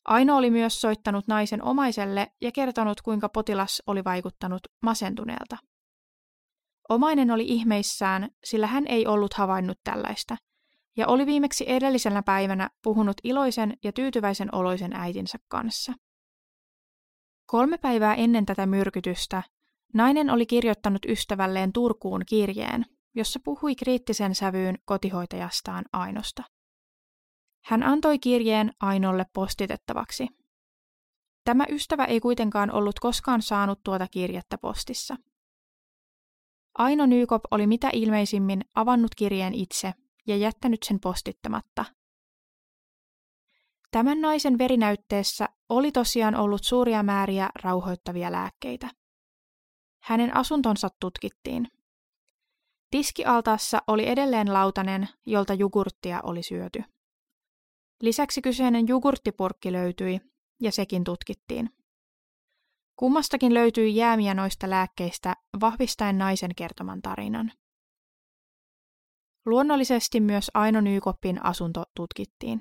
Aino 0.05 0.37
oli 0.37 0.51
myös 0.51 0.81
soittanut 0.81 1.29
naisen 1.29 1.63
omaiselle 1.63 2.33
ja 2.41 2.53
kertonut, 2.53 3.03
kuinka 3.03 3.29
potilas 3.29 3.83
oli 3.87 4.05
vaikuttanut 4.05 4.61
masentuneelta. 4.83 5.57
Omainen 6.89 7.31
oli 7.31 7.45
ihmeissään, 7.47 8.31
sillä 8.45 8.67
hän 8.67 8.87
ei 8.87 9.07
ollut 9.07 9.35
havainnut 9.35 9.79
tällaista, 9.85 10.37
ja 10.97 11.07
oli 11.07 11.27
viimeksi 11.27 11.65
edellisenä 11.69 12.23
päivänä 12.23 12.71
puhunut 12.83 13.17
iloisen 13.25 13.77
ja 13.85 13.93
tyytyväisen 13.93 14.55
oloisen 14.55 14.93
äitinsä 14.93 15.39
kanssa. 15.49 15.93
Kolme 17.47 17.79
päivää 17.79 18.15
ennen 18.15 18.47
tätä 18.47 18.67
myrkytystä 18.67 19.43
nainen 19.95 20.31
oli 20.31 20.47
kirjoittanut 20.47 21.05
ystävälleen 21.09 21.73
Turkuun 21.73 22.23
kirjeen, 22.27 22.87
jossa 23.15 23.41
puhui 23.45 23.75
kriittisen 23.75 24.35
sävyyn 24.35 24.79
kotihoitajastaan 24.85 25.85
Ainosta. 25.93 26.43
Hän 27.65 27.83
antoi 27.83 28.19
kirjeen 28.19 28.73
Ainolle 28.81 29.25
postitettavaksi. 29.33 30.27
Tämä 31.45 31.65
ystävä 31.71 32.05
ei 32.05 32.21
kuitenkaan 32.21 32.73
ollut 32.73 33.01
koskaan 33.01 33.43
saanut 33.43 33.81
tuota 33.85 34.07
kirjettä 34.09 34.59
postissa. 34.59 35.17
Aino 36.79 37.07
Nykop 37.07 37.43
oli 37.51 37.67
mitä 37.67 37.91
ilmeisimmin 37.93 38.65
avannut 38.75 39.15
kirjeen 39.15 39.55
itse 39.55 39.93
ja 40.27 40.37
jättänyt 40.37 40.83
sen 40.83 41.01
postittamatta. 41.01 41.85
Tämän 43.91 44.21
naisen 44.21 44.59
verinäytteessä 44.59 45.49
oli 45.69 45.93
tosiaan 45.93 46.35
ollut 46.35 46.65
suuria 46.65 47.03
määriä 47.03 47.51
rauhoittavia 47.63 48.33
lääkkeitä. 48.33 48.89
Hänen 50.03 50.37
asuntonsa 50.37 50.89
tutkittiin. 51.01 51.69
Tiskialtaassa 52.93 53.83
oli 53.87 54.09
edelleen 54.09 54.53
lautanen, 54.53 55.09
jolta 55.27 55.55
jogurttia 55.55 56.21
oli 56.23 56.43
syöty. 56.43 56.85
Lisäksi 58.03 58.43
kyseinen 58.43 58.89
jogurttipurkki 58.89 59.73
löytyi, 59.73 60.21
ja 60.61 60.73
sekin 60.73 61.05
tutkittiin. 61.05 61.71
Kummastakin 62.97 63.55
löytyi 63.55 63.97
jäämiä 63.97 64.35
noista 64.35 64.71
lääkkeistä 64.71 65.37
vahvistaen 65.61 66.19
naisen 66.19 66.55
kertoman 66.55 67.03
tarinan. 67.03 67.53
Luonnollisesti 69.47 70.21
myös 70.21 70.51
Aino 70.55 70.81
Nykoppin 70.81 71.45
asunto 71.45 71.85
tutkittiin. 71.97 72.61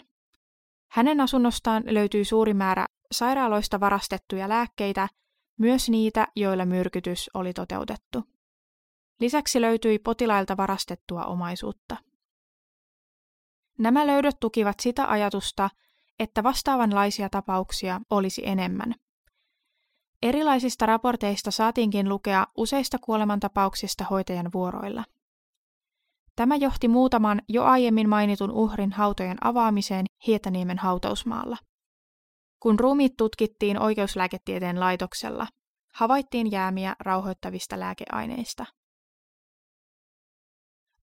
Hänen 0.92 1.22
asunnostaan 1.22 1.84
löytyi 1.86 2.26
suuri 2.26 2.54
määrä 2.54 2.86
sairaaloista 3.12 3.80
varastettuja 3.80 4.50
lääkkeitä, 4.50 5.08
myös 5.60 5.90
niitä, 5.90 6.28
joilla 6.36 6.66
myrkytys 6.66 7.30
oli 7.34 7.54
toteutettu. 7.54 8.24
Lisäksi 9.22 9.62
löytyi 9.62 10.00
potilailta 10.00 10.58
varastettua 10.58 11.26
omaisuutta. 11.26 11.98
Nämä 13.78 14.08
löydöt 14.08 14.40
tukivat 14.40 14.80
sitä 14.80 15.10
ajatusta, 15.10 15.70
että 16.20 16.44
vastaavanlaisia 16.44 17.30
tapauksia 17.30 18.02
olisi 18.10 18.42
enemmän. 18.46 18.96
Erilaisista 20.22 20.86
raporteista 20.86 21.52
saatiinkin 21.52 22.10
lukea 22.10 22.48
useista 22.58 22.98
kuolemantapauksista 23.00 24.04
hoitajan 24.10 24.50
vuoroilla. 24.54 25.04
Tämä 26.36 26.56
johti 26.56 26.88
muutaman 26.88 27.42
jo 27.50 27.64
aiemmin 27.64 28.10
mainitun 28.10 28.52
uhrin 28.52 28.92
hautojen 28.92 29.38
avaamiseen 29.42 30.06
Hietaniemen 30.28 30.78
hautausmaalla. 30.78 31.58
Kun 32.60 32.80
ruumiit 32.80 33.14
tutkittiin 33.18 33.80
oikeuslääketieteen 33.80 34.80
laitoksella, 34.80 35.48
havaittiin 35.94 36.52
jäämiä 36.52 36.96
rauhoittavista 37.00 37.80
lääkeaineista. 37.80 38.66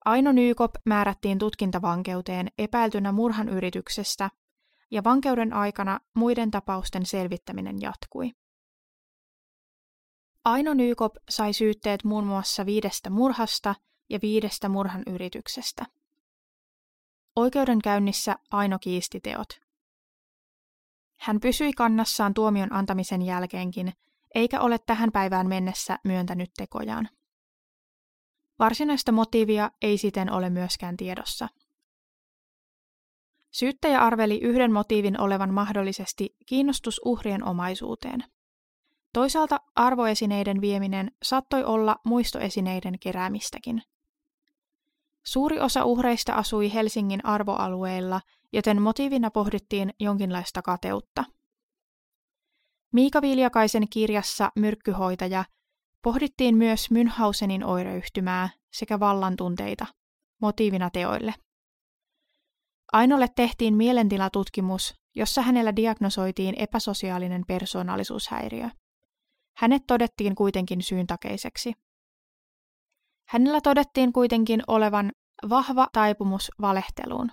Aino 0.08 0.32
Nykop 0.32 0.70
määrättiin 0.84 1.38
tutkintavankeuteen 1.38 2.48
epäiltynä 2.58 3.12
murhan 3.12 3.48
yrityksestä, 3.48 4.30
ja 4.90 5.04
vankeuden 5.04 5.52
aikana 5.52 6.00
muiden 6.14 6.50
tapausten 6.50 7.06
selvittäminen 7.06 7.80
jatkui. 7.80 8.30
Aino 10.44 10.74
Nykop 10.74 11.16
sai 11.30 11.52
syytteet 11.52 12.04
muun 12.04 12.24
muassa 12.24 12.66
viidestä 12.66 13.10
murhasta 13.10 13.74
ja 14.08 14.18
viidestä 14.22 14.68
murhan 14.68 15.02
yrityksestä. 15.06 15.86
Oikeudenkäynnissä 17.36 18.36
Aino 18.50 18.78
kiisti 18.78 19.20
teot. 19.20 19.48
Hän 21.20 21.40
pysyi 21.40 21.72
kannassaan 21.72 22.34
tuomion 22.34 22.72
antamisen 22.72 23.22
jälkeenkin, 23.22 23.92
eikä 24.34 24.60
ole 24.60 24.78
tähän 24.86 25.12
päivään 25.12 25.48
mennessä 25.48 25.98
myöntänyt 26.04 26.50
tekojaan. 26.56 27.08
Varsinaista 28.58 29.12
motiivia 29.12 29.70
ei 29.82 29.98
siten 29.98 30.32
ole 30.32 30.50
myöskään 30.50 30.96
tiedossa. 30.96 31.48
Syyttäjä 33.50 34.00
arveli 34.00 34.40
yhden 34.40 34.72
motiivin 34.72 35.20
olevan 35.20 35.54
mahdollisesti 35.54 36.36
kiinnostus 36.46 37.00
uhrien 37.04 37.44
omaisuuteen. 37.44 38.24
Toisaalta 39.12 39.60
arvoesineiden 39.74 40.60
vieminen 40.60 41.10
saattoi 41.22 41.64
olla 41.64 41.96
muistoesineiden 42.04 42.98
keräämistäkin. 42.98 43.82
Suuri 45.26 45.60
osa 45.60 45.84
uhreista 45.84 46.32
asui 46.32 46.74
Helsingin 46.74 47.26
arvoalueilla, 47.26 48.20
joten 48.52 48.82
motiivina 48.82 49.30
pohdittiin 49.30 49.94
jonkinlaista 50.00 50.62
kateutta. 50.62 51.24
Miika 52.92 53.22
Viljakaisen 53.22 53.88
kirjassa 53.88 54.52
Myrkkyhoitaja 54.56 55.44
pohdittiin 56.02 56.56
myös 56.56 56.88
Münchhausenin 56.90 57.64
oireyhtymää 57.64 58.48
sekä 58.72 59.00
vallantunteita 59.00 59.86
motiivina 60.40 60.90
teoille. 60.90 61.34
Ainolle 62.92 63.26
tehtiin 63.36 63.76
mielentilatutkimus, 63.76 64.94
jossa 65.16 65.42
hänellä 65.42 65.76
diagnosoitiin 65.76 66.54
epäsosiaalinen 66.58 67.42
persoonallisuushäiriö. 67.46 68.70
Hänet 69.56 69.82
todettiin 69.86 70.34
kuitenkin 70.34 70.82
syyntakeiseksi. 70.82 71.72
Hänellä 73.28 73.60
todettiin 73.60 74.12
kuitenkin 74.12 74.62
olevan 74.66 75.12
vahva 75.48 75.86
taipumus 75.92 76.50
valehteluun. 76.60 77.30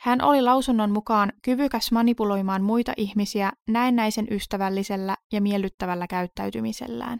Hän 0.00 0.22
oli 0.22 0.42
lausunnon 0.42 0.90
mukaan 0.90 1.32
kyvykäs 1.42 1.92
manipuloimaan 1.92 2.62
muita 2.62 2.92
ihmisiä 2.96 3.52
näennäisen 3.68 4.26
ystävällisellä 4.30 5.16
ja 5.32 5.40
miellyttävällä 5.40 6.06
käyttäytymisellään. 6.06 7.18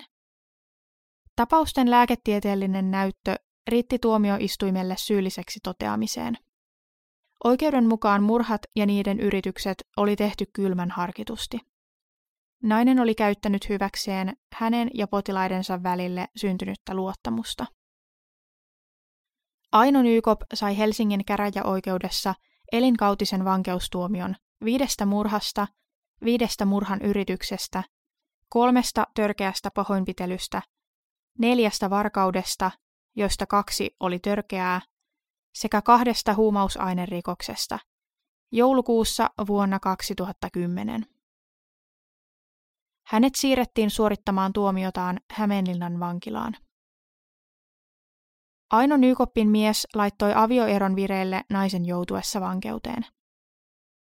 Tapausten 1.38 1.90
lääketieteellinen 1.90 2.90
näyttö 2.90 3.34
riitti 3.68 3.98
tuomioistuimelle 3.98 4.94
syylliseksi 4.96 5.60
toteamiseen. 5.62 6.38
Oikeuden 7.44 7.88
mukaan 7.88 8.22
murhat 8.22 8.60
ja 8.76 8.86
niiden 8.86 9.20
yritykset 9.20 9.86
oli 9.96 10.16
tehty 10.16 10.46
kylmän 10.52 10.90
harkitusti. 10.90 11.58
Nainen 12.62 13.00
oli 13.00 13.14
käyttänyt 13.14 13.68
hyväkseen 13.68 14.36
hänen 14.52 14.90
ja 14.94 15.06
potilaidensa 15.06 15.82
välille 15.82 16.28
syntynyttä 16.36 16.94
luottamusta. 16.94 17.66
Aino 19.72 20.02
Nykop 20.02 20.40
sai 20.54 20.78
Helsingin 20.78 21.24
käräjäoikeudessa 21.24 22.34
elinkautisen 22.72 23.44
vankeustuomion 23.44 24.36
viidestä 24.64 25.06
murhasta, 25.06 25.66
viidestä 26.24 26.64
murhan 26.64 27.02
yrityksestä, 27.02 27.82
kolmesta 28.48 29.06
törkeästä 29.14 29.70
pahoinpitelystä, 29.70 30.62
neljästä 31.38 31.90
varkaudesta, 31.90 32.70
joista 33.16 33.46
kaksi 33.46 33.96
oli 34.00 34.18
törkeää, 34.18 34.80
sekä 35.54 35.82
kahdesta 35.82 36.34
huumausainerikoksesta, 36.34 37.78
joulukuussa 38.52 39.30
vuonna 39.48 39.80
2010. 39.80 41.06
Hänet 43.06 43.34
siirrettiin 43.34 43.90
suorittamaan 43.90 44.52
tuomiotaan 44.52 45.20
Hämeenlinnan 45.32 46.00
vankilaan. 46.00 46.56
Aino 48.70 48.96
Nykoppin 48.96 49.48
mies 49.48 49.86
laittoi 49.94 50.32
avioeron 50.34 50.96
vireille 50.96 51.44
naisen 51.50 51.86
joutuessa 51.86 52.40
vankeuteen. 52.40 53.06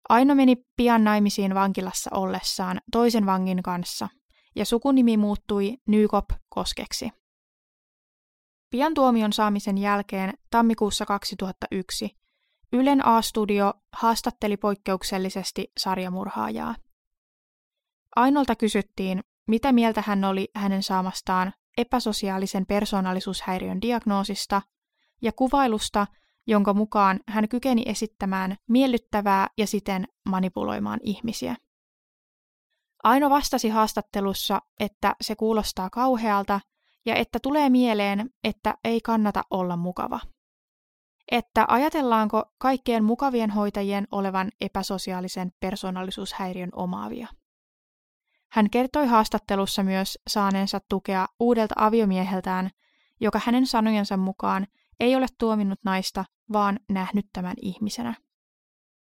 Aino 0.08 0.34
meni 0.34 0.56
pian 0.76 1.04
naimisiin 1.04 1.54
vankilassa 1.54 2.10
ollessaan 2.14 2.80
toisen 2.92 3.26
vangin 3.26 3.62
kanssa, 3.62 4.08
ja 4.56 4.64
sukunimi 4.64 5.16
muuttui 5.16 5.76
Nykop 5.88 6.24
Koskeksi. 6.48 7.10
Pian 8.70 8.94
tuomion 8.94 9.32
saamisen 9.32 9.78
jälkeen 9.78 10.32
tammikuussa 10.50 11.06
2001 11.06 12.16
Ylen 12.72 13.06
A-studio 13.06 13.74
haastatteli 13.92 14.56
poikkeuksellisesti 14.56 15.72
sarjamurhaajaa. 15.78 16.74
Ainolta 18.16 18.56
kysyttiin, 18.56 19.24
mitä 19.46 19.72
mieltä 19.72 20.02
hän 20.06 20.24
oli 20.24 20.48
hänen 20.54 20.82
saamastaan 20.82 21.52
epäsosiaalisen 21.76 22.66
persoonallisuushäiriön 22.66 23.80
diagnoosista 23.80 24.62
ja 25.22 25.32
kuvailusta, 25.32 26.06
jonka 26.46 26.74
mukaan 26.74 27.20
hän 27.28 27.48
kykeni 27.48 27.82
esittämään 27.86 28.56
miellyttävää 28.68 29.48
ja 29.58 29.66
siten 29.66 30.08
manipuloimaan 30.28 31.00
ihmisiä. 31.02 31.56
Aino 33.02 33.30
vastasi 33.30 33.68
haastattelussa, 33.68 34.62
että 34.80 35.16
se 35.20 35.36
kuulostaa 35.36 35.90
kauhealta 35.90 36.60
ja 37.06 37.14
että 37.14 37.38
tulee 37.42 37.70
mieleen, 37.70 38.30
että 38.44 38.74
ei 38.84 39.00
kannata 39.00 39.42
olla 39.50 39.76
mukava. 39.76 40.20
Että 41.32 41.64
ajatellaanko 41.68 42.44
kaikkien 42.58 43.04
mukavien 43.04 43.50
hoitajien 43.50 44.08
olevan 44.10 44.50
epäsosiaalisen 44.60 45.52
persoonallisuushäiriön 45.60 46.70
omaavia. 46.72 47.28
Hän 48.52 48.70
kertoi 48.70 49.06
haastattelussa 49.06 49.82
myös 49.82 50.18
saaneensa 50.28 50.80
tukea 50.88 51.26
uudelta 51.40 51.74
aviomieheltään, 51.78 52.70
joka 53.20 53.40
hänen 53.44 53.66
sanojensa 53.66 54.16
mukaan 54.16 54.66
ei 55.00 55.16
ole 55.16 55.26
tuominnut 55.38 55.78
naista, 55.84 56.24
vaan 56.52 56.80
nähnyt 56.90 57.26
tämän 57.32 57.54
ihmisenä. 57.62 58.14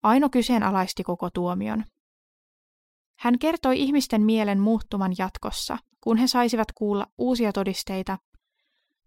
Aino 0.02 0.28
kyseenalaisti 0.28 1.02
koko 1.02 1.30
tuomion. 1.30 1.84
Hän 3.18 3.38
kertoi 3.38 3.80
ihmisten 3.80 4.22
mielen 4.22 4.60
muuttuman 4.60 5.12
jatkossa, 5.18 5.78
kun 6.00 6.16
he 6.16 6.26
saisivat 6.26 6.72
kuulla 6.72 7.06
uusia 7.18 7.52
todisteita, 7.52 8.18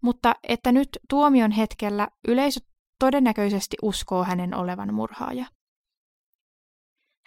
mutta 0.02 0.34
että 0.48 0.72
nyt 0.72 0.88
tuomion 1.08 1.50
hetkellä 1.50 2.08
yleisö 2.28 2.60
todennäköisesti 2.98 3.76
uskoo 3.82 4.24
hänen 4.24 4.54
olevan 4.54 4.94
murhaaja. 4.94 5.46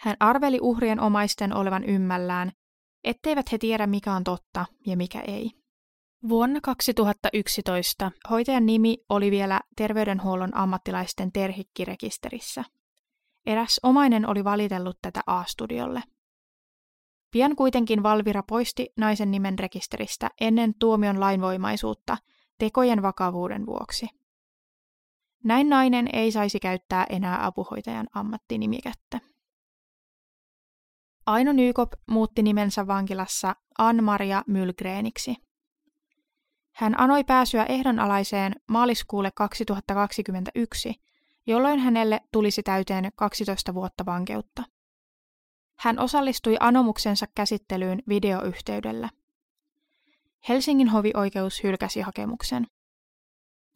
Hän 0.00 0.16
arveli 0.20 0.58
uhrien 0.60 1.00
omaisten 1.00 1.56
olevan 1.56 1.84
ymmällään 1.84 2.52
etteivät 3.04 3.52
he 3.52 3.58
tiedä 3.58 3.86
mikä 3.86 4.12
on 4.12 4.24
totta 4.24 4.66
ja 4.86 4.96
mikä 4.96 5.20
ei. 5.20 5.50
Vuonna 6.28 6.60
2011 6.62 8.12
hoitajan 8.30 8.66
nimi 8.66 8.98
oli 9.08 9.30
vielä 9.30 9.60
terveydenhuollon 9.76 10.56
ammattilaisten 10.56 11.32
terhikkirekisterissä. 11.32 12.64
Eräs 13.46 13.80
omainen 13.82 14.28
oli 14.28 14.44
valitellut 14.44 14.98
tätä 15.02 15.20
A-studiolle. 15.26 16.02
Pian 17.34 17.56
kuitenkin 17.56 18.02
Valvira 18.02 18.42
poisti 18.42 18.92
naisen 18.96 19.30
nimen 19.30 19.58
rekisteristä 19.58 20.30
ennen 20.40 20.74
tuomion 20.78 21.20
lainvoimaisuutta 21.20 22.16
tekojen 22.58 23.02
vakavuuden 23.02 23.66
vuoksi. 23.66 24.06
Näin 25.44 25.68
nainen 25.68 26.08
ei 26.12 26.32
saisi 26.32 26.60
käyttää 26.60 27.06
enää 27.10 27.46
apuhoitajan 27.46 28.06
ammattinimikettä. 28.14 29.20
Aino 31.26 31.52
Nykop 31.52 31.92
muutti 32.06 32.42
nimensä 32.42 32.86
vankilassa 32.86 33.56
Ann-Maria 33.78 34.42
Mylgreeniksi. 34.46 35.36
Hän 36.72 37.00
anoi 37.00 37.24
pääsyä 37.24 37.64
ehdonalaiseen 37.64 38.52
maaliskuulle 38.68 39.30
2021, 39.34 40.94
jolloin 41.46 41.78
hänelle 41.78 42.20
tulisi 42.32 42.62
täyteen 42.62 43.10
12 43.16 43.74
vuotta 43.74 44.06
vankeutta. 44.06 44.73
Hän 45.78 45.98
osallistui 45.98 46.56
anomuksensa 46.60 47.26
käsittelyyn 47.34 48.02
videoyhteydellä. 48.08 49.08
Helsingin 50.48 50.88
hovioikeus 50.88 51.62
hylkäsi 51.62 52.00
hakemuksen. 52.00 52.66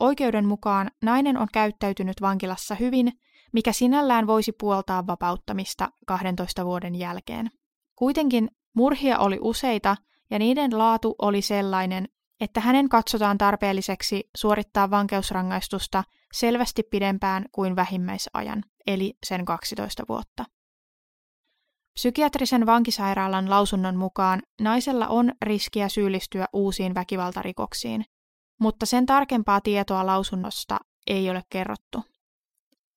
Oikeuden 0.01 0.47
mukaan 0.47 0.91
nainen 1.03 1.39
on 1.39 1.49
käyttäytynyt 1.53 2.21
vankilassa 2.21 2.75
hyvin, 2.75 3.13
mikä 3.53 3.73
sinällään 3.73 4.27
voisi 4.27 4.53
puoltaa 4.53 5.07
vapauttamista 5.07 5.89
12 6.07 6.65
vuoden 6.65 6.95
jälkeen. 6.95 7.51
Kuitenkin 7.97 8.49
murhia 8.75 9.19
oli 9.19 9.39
useita 9.41 9.97
ja 10.31 10.39
niiden 10.39 10.79
laatu 10.79 11.15
oli 11.19 11.43
sellainen, 11.43 12.09
että 12.41 12.61
hänen 12.61 12.89
katsotaan 12.89 13.39
tarpeelliseksi 13.39 14.31
suorittaa 14.37 14.91
vankeusrangaistusta 14.91 16.05
selvästi 16.33 16.83
pidempään 16.83 17.45
kuin 17.53 17.77
vähimmäisajan, 17.77 18.63
eli 18.87 19.15
sen 19.27 19.45
12 19.45 20.05
vuotta. 20.09 20.45
Psykiatrisen 21.99 22.67
vankisairaalan 22.67 23.51
lausunnon 23.51 23.97
mukaan 23.97 24.43
naisella 24.61 25.07
on 25.09 25.33
riskiä 25.43 25.89
syyllistyä 25.89 26.47
uusiin 26.53 26.95
väkivaltarikoksiin, 26.95 28.05
mutta 28.61 28.87
sen 28.87 29.07
tarkempaa 29.07 29.61
tietoa 29.61 30.07
lausunnosta 30.07 30.79
ei 31.07 31.31
ole 31.31 31.43
kerrottu. 31.51 32.05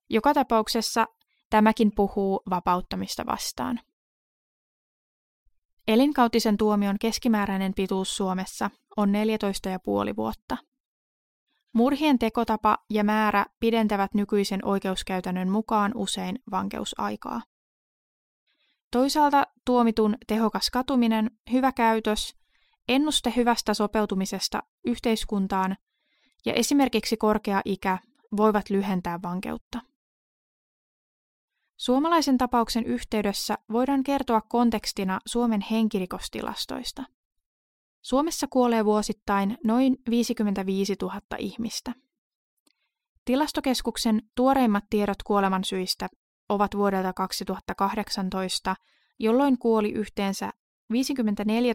Joka 0.09 0.33
tapauksessa 0.33 1.05
tämäkin 1.49 1.91
puhuu 1.95 2.41
vapauttamista 2.49 3.25
vastaan. 3.25 3.79
Elinkautisen 5.87 6.57
tuomion 6.57 6.95
keskimääräinen 6.99 7.73
pituus 7.73 8.17
Suomessa 8.17 8.69
on 8.97 9.09
14,5 9.09 10.15
vuotta. 10.15 10.57
Murhien 11.73 12.19
tekotapa 12.19 12.77
ja 12.89 13.03
määrä 13.03 13.45
pidentävät 13.59 14.13
nykyisen 14.13 14.65
oikeuskäytännön 14.65 15.49
mukaan 15.49 15.91
usein 15.95 16.39
vankeusaikaa. 16.51 17.41
Toisaalta 18.91 19.47
tuomitun 19.65 20.17
tehokas 20.27 20.69
katuminen, 20.69 21.32
hyvä 21.51 21.71
käytös, 21.71 22.36
ennuste 22.88 23.34
hyvästä 23.36 23.73
sopeutumisesta 23.73 24.63
yhteiskuntaan 24.86 25.77
ja 26.45 26.54
esimerkiksi 26.54 27.17
korkea 27.17 27.62
ikä 27.65 27.97
voivat 28.38 28.69
lyhentää 28.69 29.19
vankeutta. 29.23 29.80
Suomalaisen 31.77 32.38
tapauksen 32.38 32.86
yhteydessä 32.86 33.58
voidaan 33.71 34.04
kertoa 34.04 34.41
kontekstina 34.41 35.19
Suomen 35.25 35.62
henkirikostilastoista. 35.71 37.04
Suomessa 38.01 38.47
kuolee 38.49 38.86
vuosittain 38.86 39.58
noin 39.63 39.97
55 40.10 40.95
000 41.01 41.21
ihmistä. 41.39 41.93
Tilastokeskuksen 43.25 44.21
tuoreimmat 44.36 44.84
tiedot 44.89 45.23
kuolemansyistä 45.23 46.10
ovat 46.51 46.77
vuodelta 46.77 47.13
2018, 47.13 48.75
jolloin 49.19 49.57
kuoli 49.57 49.91
yhteensä 49.91 50.51
54 50.91 51.73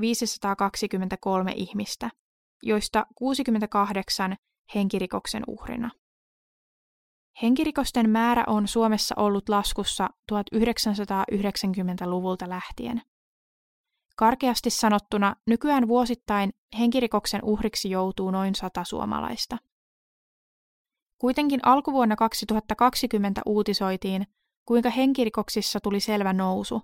523 0.00 1.52
ihmistä, 1.56 2.10
joista 2.62 3.06
68 3.14 4.36
henkirikoksen 4.74 5.42
uhrina. 5.46 5.90
Henkirikosten 7.42 8.10
määrä 8.10 8.44
on 8.46 8.68
Suomessa 8.68 9.14
ollut 9.18 9.48
laskussa 9.48 10.08
1990-luvulta 10.32 12.48
lähtien. 12.48 13.02
Karkeasti 14.16 14.70
sanottuna 14.70 15.36
nykyään 15.46 15.88
vuosittain 15.88 16.52
henkirikoksen 16.78 17.44
uhriksi 17.44 17.90
joutuu 17.90 18.30
noin 18.30 18.54
sata 18.54 18.84
suomalaista. 18.84 19.56
Kuitenkin 21.18 21.60
alkuvuonna 21.62 22.16
2020 22.16 23.40
uutisoitiin, 23.46 24.26
kuinka 24.64 24.90
henkirikoksissa 24.90 25.80
tuli 25.80 26.00
selvä 26.00 26.32
nousu. 26.32 26.82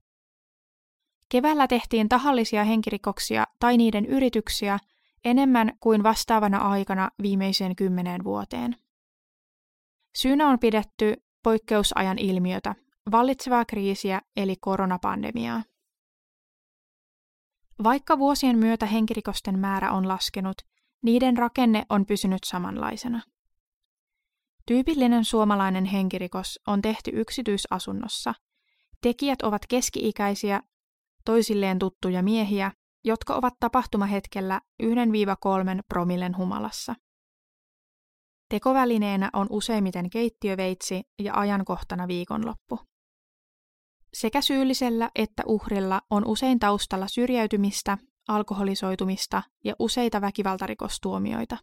Keväällä 1.29 1.69
tehtiin 1.69 2.09
tahallisia 2.09 2.65
henkirikoksia 2.65 3.47
tai 3.59 3.77
niiden 3.77 4.07
yrityksiä 4.07 4.79
enemmän 5.25 5.73
kuin 5.81 6.03
vastaavana 6.03 6.59
aikana 6.59 7.11
viimeiseen 7.23 7.77
kymmeneen 7.77 8.25
vuoteen. 8.25 8.77
Syynä 10.17 10.49
on 10.49 10.59
pidetty 10.59 11.23
poikkeusajan 11.43 12.19
ilmiötä, 12.19 12.75
vallitsevaa 13.11 13.65
kriisiä 13.65 14.21
eli 14.37 14.57
koronapandemiaa. 14.61 15.63
Vaikka 17.85 18.19
vuosien 18.19 18.59
myötä 18.59 18.87
henkirikosten 18.87 19.59
määrä 19.59 19.93
on 19.93 20.09
laskenut, 20.09 20.57
niiden 21.03 21.37
rakenne 21.37 21.87
on 21.89 22.07
pysynyt 22.07 22.45
samanlaisena. 22.45 23.21
Tyypillinen 24.67 25.25
suomalainen 25.25 25.85
henkirikos 25.85 26.61
on 26.67 26.83
tehty 26.83 27.11
yksityisasunnossa. 27.15 28.35
Tekijät 29.01 29.43
ovat 29.43 29.63
keski-ikäisiä, 29.69 30.61
toisilleen 31.25 31.79
tuttuja 31.79 32.23
miehiä, 32.23 32.73
jotka 33.05 33.35
ovat 33.35 33.55
tapahtumahetkellä 33.61 34.61
1-3 34.83 34.87
promillen 35.89 36.37
humalassa. 36.37 36.95
Tekovälineenä 38.49 39.31
on 39.33 39.47
useimmiten 39.51 40.11
keittiöveitsi 40.11 41.03
ja 41.19 41.35
ajankohtana 41.35 42.09
viikonloppu. 42.09 42.81
Sekä 44.15 44.41
syyllisellä 44.41 45.11
että 45.15 45.43
uhrilla 45.47 46.01
on 46.11 46.27
usein 46.27 46.59
taustalla 46.59 47.09
syrjäytymistä, 47.09 47.99
alkoholisoitumista 48.29 49.43
ja 49.65 49.75
useita 49.79 50.21
väkivaltarikostuomioita. 50.21 51.57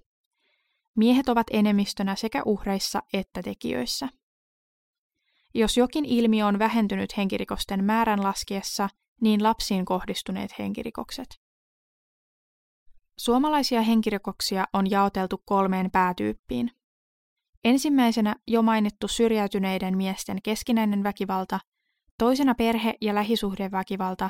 Miehet 0.97 1.30
ovat 1.30 1.47
enemmistönä 1.51 2.15
sekä 2.15 2.41
uhreissa 2.45 3.01
että 3.13 3.43
tekijöissä. 3.43 4.10
Jos 5.54 5.77
jokin 5.77 6.06
ilmiö 6.06 6.45
on 6.45 6.60
vähentynyt 6.60 7.17
henkirikosten 7.17 7.84
määrän 7.84 8.23
laskiessa, 8.23 8.89
niin 9.21 9.43
lapsiin 9.43 9.86
kohdistuneet 9.86 10.60
henkirikokset. 10.60 11.41
Suomalaisia 13.17 13.82
henkirikoksia 13.82 14.65
on 14.73 14.91
jaoteltu 14.91 15.41
kolmeen 15.45 15.91
päätyyppiin. 15.91 16.71
Ensimmäisenä 17.63 18.36
jo 18.47 18.62
mainittu 18.62 19.08
syrjäytyneiden 19.08 19.97
miesten 19.97 20.41
keskinäinen 20.41 21.04
väkivalta, 21.04 21.60
toisena 22.17 22.56
perhe- 22.56 22.97
ja 23.01 23.15
lähisuhdeväkivalta 23.15 24.30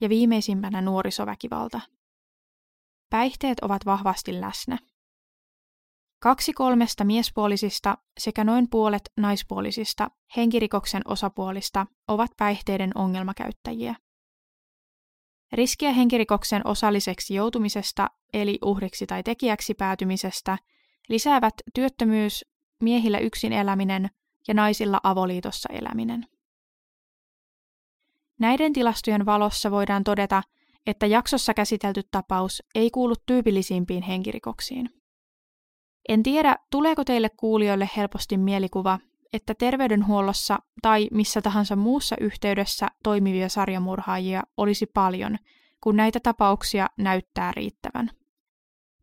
ja 0.00 0.08
viimeisimpänä 0.08 0.80
nuorisoväkivalta. 0.80 1.80
Päihteet 3.10 3.60
ovat 3.60 3.86
vahvasti 3.86 4.40
läsnä. 4.40 4.78
Kaksi 6.24 6.52
kolmesta 6.52 7.04
miespuolisista 7.04 7.98
sekä 8.18 8.44
noin 8.44 8.70
puolet 8.70 9.02
naispuolisista 9.16 10.10
henkirikoksen 10.36 11.02
osapuolista 11.04 11.86
ovat 12.08 12.30
päihteiden 12.36 12.90
ongelmakäyttäjiä. 12.94 13.94
Riskiä 15.52 15.92
henkirikoksen 15.92 16.66
osalliseksi 16.66 17.34
joutumisesta 17.34 18.10
eli 18.32 18.58
uhriksi 18.64 19.06
tai 19.06 19.22
tekijäksi 19.22 19.74
päätymisestä 19.74 20.58
lisäävät 21.08 21.54
työttömyys, 21.74 22.44
miehillä 22.82 23.18
yksin 23.18 23.52
eläminen 23.52 24.10
ja 24.48 24.54
naisilla 24.54 25.00
avoliitossa 25.02 25.68
eläminen. 25.72 26.26
Näiden 28.38 28.72
tilastojen 28.72 29.26
valossa 29.26 29.70
voidaan 29.70 30.04
todeta, 30.04 30.42
että 30.86 31.06
jaksossa 31.06 31.54
käsitelty 31.54 32.02
tapaus 32.10 32.62
ei 32.74 32.90
kuulu 32.90 33.14
tyypillisimpiin 33.26 34.02
henkirikoksiin. 34.02 35.03
En 36.08 36.22
tiedä, 36.22 36.56
tuleeko 36.70 37.04
teille 37.04 37.30
kuulijoille 37.36 37.90
helposti 37.96 38.36
mielikuva, 38.36 38.98
että 39.32 39.54
terveydenhuollossa 39.54 40.58
tai 40.82 41.08
missä 41.10 41.42
tahansa 41.42 41.76
muussa 41.76 42.16
yhteydessä 42.20 42.88
toimivia 43.02 43.48
sarjamurhaajia 43.48 44.42
olisi 44.56 44.86
paljon, 44.86 45.36
kun 45.80 45.96
näitä 45.96 46.20
tapauksia 46.20 46.86
näyttää 46.98 47.52
riittävän. 47.56 48.10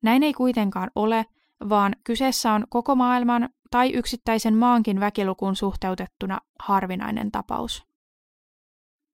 Näin 0.02 0.24
ei 0.24 0.34
kuitenkaan 0.34 0.92
ole, 0.96 1.26
vaan 1.70 1.96
kyseessä 2.04 2.54
on 2.54 2.64
koko 2.70 2.96
maailman 2.96 3.50
tai 3.72 3.90
yksittäisen 3.94 4.58
maankin 4.58 5.00
väkilukuun 5.00 5.56
suhteutettuna 5.56 6.40
harvinainen 6.60 7.32
tapaus. 7.32 7.84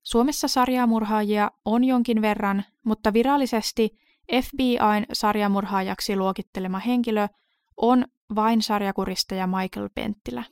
Suomessa 0.04 0.48
sarjamurhaajia 0.48 1.52
on 1.66 1.84
jonkin 1.84 2.22
verran, 2.22 2.64
mutta 2.84 3.14
virallisesti 3.14 3.98
FBIn 4.44 5.06
sarjamurhaajaksi 5.14 6.16
luokittelema 6.16 6.80
henkilö 6.80 7.28
on 7.78 8.06
vain 8.36 8.62
sarjakuristaja 8.62 9.48
Michael 9.48 9.90
Penttilä. 9.96 10.44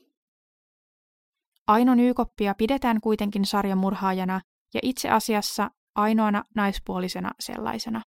Aino 1.66 1.94
Nykoppia 1.94 2.54
pidetään 2.54 3.00
kuitenkin 3.00 3.46
sarjamurhaajana 3.46 4.40
ja 4.74 4.80
itse 4.82 5.10
asiassa 5.10 5.70
ainoana 5.94 6.42
naispuolisena 6.54 7.30
sellaisena. 7.40 8.02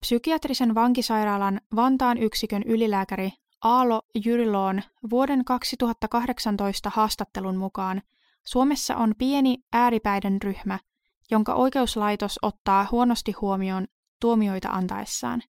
psykiatrisen 0.00 0.74
vankisairaalan 0.74 1.60
Vantaan 1.76 2.18
yksikön 2.18 2.62
ylilääkäri 2.62 3.30
Aalo 3.64 4.02
Jyriloon 4.24 4.82
vuoden 5.10 5.44
2018 5.44 6.90
haastattelun 6.90 7.56
mukaan 7.56 8.02
Suomessa 8.46 8.96
on 8.96 9.14
pieni 9.18 9.58
ääripäiden 9.72 10.42
ryhmä, 10.42 10.78
jonka 11.30 11.54
oikeuslaitos 11.54 12.38
ottaa 12.42 12.88
huonosti 12.90 13.32
huomioon 13.32 13.86
tuomioita 14.20 14.68
antaessaan. 14.68 15.42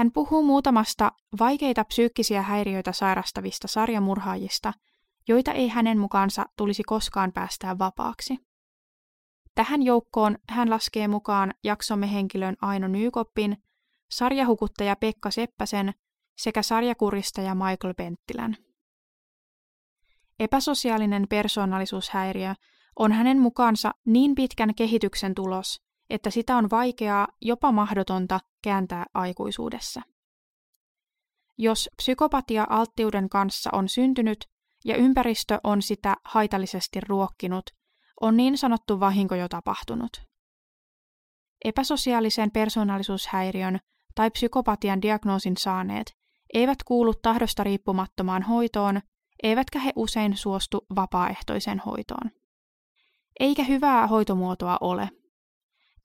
Hän 0.00 0.12
puhuu 0.12 0.42
muutamasta 0.42 1.12
vaikeita 1.40 1.84
psyykkisiä 1.84 2.42
häiriöitä 2.42 2.92
sairastavista 2.92 3.68
sarjamurhaajista, 3.68 4.72
joita 5.28 5.52
ei 5.52 5.68
hänen 5.68 5.98
mukaansa 5.98 6.44
tulisi 6.56 6.82
koskaan 6.82 7.32
päästää 7.32 7.78
vapaaksi. 7.78 8.36
Tähän 9.54 9.82
joukkoon 9.82 10.38
hän 10.50 10.70
laskee 10.70 11.08
mukaan 11.08 11.54
jaksomme 11.64 12.12
henkilön 12.12 12.56
Aino 12.62 12.88
Nykoppin, 12.88 13.56
sarjahukuttaja 14.10 14.96
Pekka 14.96 15.30
Seppäsen 15.30 15.92
sekä 16.38 16.62
sarjakuristaja 16.62 17.54
Michael 17.54 17.94
Penttilän. 17.96 18.56
Epäsosiaalinen 20.38 21.26
persoonallisuushäiriö 21.28 22.54
on 22.98 23.12
hänen 23.12 23.40
mukaansa 23.40 23.90
niin 24.06 24.34
pitkän 24.34 24.74
kehityksen 24.74 25.34
tulos, 25.34 25.89
että 26.10 26.30
sitä 26.30 26.56
on 26.56 26.70
vaikeaa, 26.70 27.28
jopa 27.40 27.72
mahdotonta 27.72 28.40
kääntää 28.62 29.04
aikuisuudessa. 29.14 30.02
Jos 31.58 31.90
psykopatia 31.96 32.66
alttiuden 32.70 33.28
kanssa 33.28 33.70
on 33.72 33.88
syntynyt 33.88 34.48
ja 34.84 34.96
ympäristö 34.96 35.60
on 35.64 35.82
sitä 35.82 36.16
haitallisesti 36.24 37.00
ruokkinut, 37.08 37.64
on 38.20 38.36
niin 38.36 38.58
sanottu 38.58 39.00
vahinko 39.00 39.34
jo 39.34 39.48
tapahtunut. 39.48 40.10
Epäsosiaalisen 41.64 42.50
persoonallisuushäiriön 42.50 43.78
tai 44.14 44.30
psykopatian 44.30 45.02
diagnoosin 45.02 45.56
saaneet 45.56 46.20
eivät 46.54 46.82
kuulu 46.82 47.14
tahdosta 47.14 47.64
riippumattomaan 47.64 48.42
hoitoon, 48.42 49.00
eivätkä 49.42 49.78
he 49.78 49.92
usein 49.96 50.36
suostu 50.36 50.86
vapaaehtoiseen 50.96 51.78
hoitoon. 51.78 52.30
Eikä 53.40 53.64
hyvää 53.64 54.06
hoitomuotoa 54.06 54.78
ole. 54.80 55.08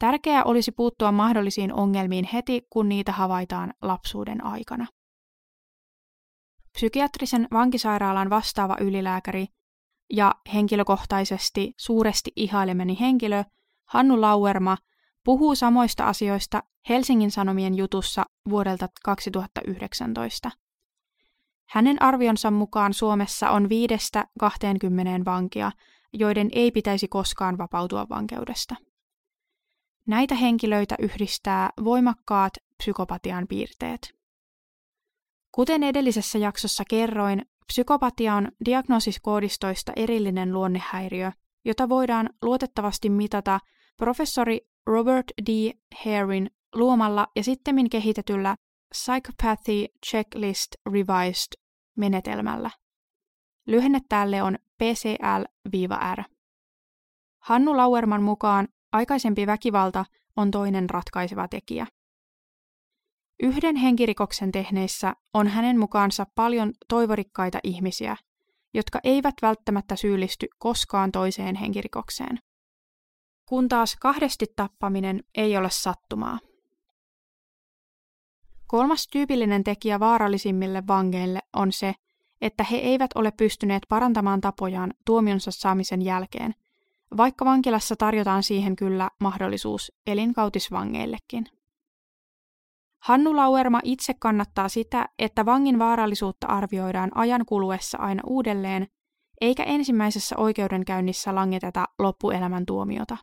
Tärkeää 0.06 0.44
olisi 0.44 0.72
puuttua 0.72 1.12
mahdollisiin 1.12 1.74
ongelmiin 1.74 2.30
heti, 2.34 2.68
kun 2.70 2.90
niitä 2.90 3.12
havaitaan 3.12 3.74
lapsuuden 3.82 4.46
aikana. 4.46 4.88
Psykiatrisen 6.72 7.48
vankisairaalan 7.54 8.30
vastaava 8.30 8.78
ylilääkäri 8.82 9.48
ja 10.14 10.36
henkilökohtaisesti 10.54 11.74
suuresti 11.78 12.32
ihailemeni 12.36 13.00
henkilö 13.00 13.44
Hannu 13.86 14.22
Lauerma 14.22 14.78
puhuu 15.24 15.56
samoista 15.56 16.08
asioista 16.08 16.64
Helsingin 16.90 17.32
Sanomien 17.32 17.76
jutussa 17.76 18.26
vuodelta 18.50 18.88
2019. 19.04 20.52
Hänen 21.70 22.02
arvionsa 22.02 22.52
mukaan 22.52 22.94
Suomessa 22.94 23.50
on 23.50 23.70
viidestä 23.70 24.26
20 24.40 25.32
vankia, 25.32 25.72
joiden 26.14 26.50
ei 26.52 26.72
pitäisi 26.72 27.08
koskaan 27.08 27.58
vapautua 27.58 28.06
vankeudesta. 28.10 28.76
Näitä 30.08 30.36
henkilöitä 30.36 30.96
yhdistää 31.00 31.70
voimakkaat 31.84 32.54
psykopatian 32.78 33.48
piirteet. 33.48 34.16
Kuten 35.52 35.84
edellisessä 35.84 36.38
jaksossa 36.38 36.84
kerroin, 36.90 37.42
psykopatia 37.68 38.36
on 38.36 38.52
diagnoosiskoodistoista 38.66 39.92
erillinen 39.96 40.54
luonnehäiriö, 40.54 41.32
jota 41.66 41.90
voidaan 41.90 42.30
luotettavasti 42.42 43.10
mitata 43.10 43.60
professori 43.98 44.60
Robert 44.88 45.26
D. 45.46 45.72
Harein 46.06 46.50
luomalla 46.76 47.28
ja 47.36 47.44
sittemmin 47.44 47.90
kehitetyllä 47.90 48.56
Psychopathy 48.90 49.86
Checklist 50.06 50.76
Revised 50.92 51.62
menetelmällä. 51.98 52.70
Lyhenne 53.68 54.00
tälle 54.10 54.44
on 54.44 54.58
PCL-R. 54.78 56.24
Hannu 57.42 57.78
Lauerman 57.78 58.24
mukaan 58.24 58.68
aikaisempi 58.96 59.48
väkivalta 59.48 60.06
on 60.36 60.52
toinen 60.52 60.90
ratkaiseva 60.90 61.48
tekijä. 61.48 61.88
Yhden 63.44 63.76
henkirikoksen 63.76 64.52
tehneissä 64.52 65.14
on 65.34 65.48
hänen 65.48 65.80
mukaansa 65.80 66.26
paljon 66.36 66.74
toivorikkaita 66.88 67.60
ihmisiä, 67.64 68.18
jotka 68.74 69.00
eivät 69.04 69.36
välttämättä 69.42 69.96
syyllisty 69.96 70.48
koskaan 70.58 71.12
toiseen 71.12 71.56
henkirikokseen. 71.56 72.40
Kun 73.46 73.70
taas 73.70 73.96
kahdesti 74.02 74.46
tappaminen 74.56 75.24
ei 75.36 75.58
ole 75.58 75.70
sattumaa. 75.70 76.40
Kolmas 78.68 79.08
tyypillinen 79.08 79.64
tekijä 79.64 80.00
vaarallisimmille 80.00 80.84
vangeille 80.88 81.40
on 81.54 81.72
se, 81.72 81.94
että 82.42 82.64
he 82.64 82.78
eivät 82.78 83.12
ole 83.16 83.32
pystyneet 83.32 83.84
parantamaan 83.90 84.42
tapojaan 84.42 84.94
tuomionsa 85.06 85.52
saamisen 85.52 86.02
jälkeen, 86.02 86.54
vaikka 87.18 87.46
vankilassa 87.46 87.96
tarjotaan 87.96 88.44
siihen 88.44 88.76
kyllä 88.76 89.10
mahdollisuus 89.22 89.92
elinkautisvangeillekin. 90.08 91.46
Hannu 93.04 93.36
Lauerma 93.36 93.80
itse 93.84 94.14
kannattaa 94.20 94.70
sitä, 94.70 95.10
että 95.20 95.46
vangin 95.46 95.80
vaarallisuutta 95.80 96.48
arvioidaan 96.48 97.12
ajan 97.16 97.46
kuluessa 97.46 97.98
aina 97.98 98.24
uudelleen, 98.26 98.88
eikä 99.42 99.64
ensimmäisessä 99.64 100.38
oikeudenkäynnissä 100.38 101.36
langeteta 101.36 101.86
loppuelämän 102.00 102.66
tuomiota. 102.66 103.18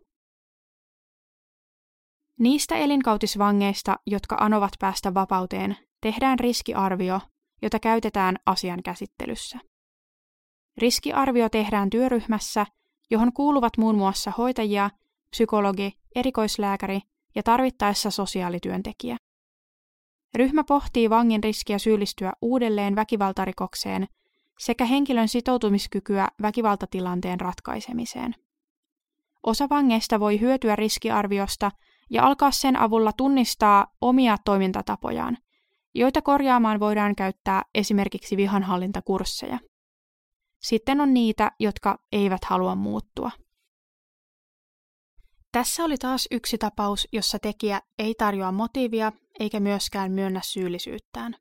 Niistä 2.40 2.76
elinkautisvangeista, 2.76 3.96
jotka 4.06 4.36
anovat 4.40 4.72
päästä 4.78 5.14
vapauteen, 5.14 5.76
tehdään 6.00 6.38
riskiarvio, 6.38 7.20
jota 7.62 7.78
käytetään 7.78 8.36
asian 8.46 8.82
käsittelyssä. 8.82 9.58
Riskiarvio 10.78 11.48
tehdään 11.48 11.90
työryhmässä, 11.90 12.66
johon 13.12 13.32
kuuluvat 13.32 13.72
muun 13.78 13.96
muassa 13.96 14.32
hoitajia, 14.38 14.90
psykologi, 15.30 15.92
erikoislääkäri 16.14 17.00
ja 17.34 17.42
tarvittaessa 17.42 18.10
sosiaalityöntekijä. 18.10 19.16
Ryhmä 20.34 20.64
pohtii 20.64 21.10
vangin 21.10 21.42
riskiä 21.42 21.78
syyllistyä 21.78 22.32
uudelleen 22.42 22.96
väkivaltarikokseen 22.96 24.06
sekä 24.58 24.84
henkilön 24.84 25.28
sitoutumiskykyä 25.28 26.28
väkivaltatilanteen 26.42 27.40
ratkaisemiseen. 27.40 28.34
Osa 29.42 29.68
vangeista 29.70 30.20
voi 30.20 30.40
hyötyä 30.40 30.76
riskiarviosta 30.76 31.70
ja 32.10 32.26
alkaa 32.26 32.50
sen 32.50 32.76
avulla 32.76 33.12
tunnistaa 33.12 33.86
omia 34.00 34.36
toimintatapojaan, 34.44 35.38
joita 35.94 36.22
korjaamaan 36.22 36.80
voidaan 36.80 37.14
käyttää 37.14 37.62
esimerkiksi 37.74 38.36
vihanhallintakursseja. 38.36 39.58
Sitten 40.62 41.00
on 41.00 41.14
niitä, 41.14 41.50
jotka 41.58 41.98
eivät 42.12 42.44
halua 42.44 42.74
muuttua. 42.74 43.30
Tässä 45.52 45.84
oli 45.84 45.96
taas 45.96 46.28
yksi 46.30 46.58
tapaus, 46.58 47.08
jossa 47.12 47.38
tekijä 47.38 47.80
ei 47.98 48.14
tarjoa 48.18 48.52
motiivia 48.52 49.12
eikä 49.40 49.60
myöskään 49.60 50.12
myönnä 50.12 50.40
syyllisyyttään. 50.44 51.36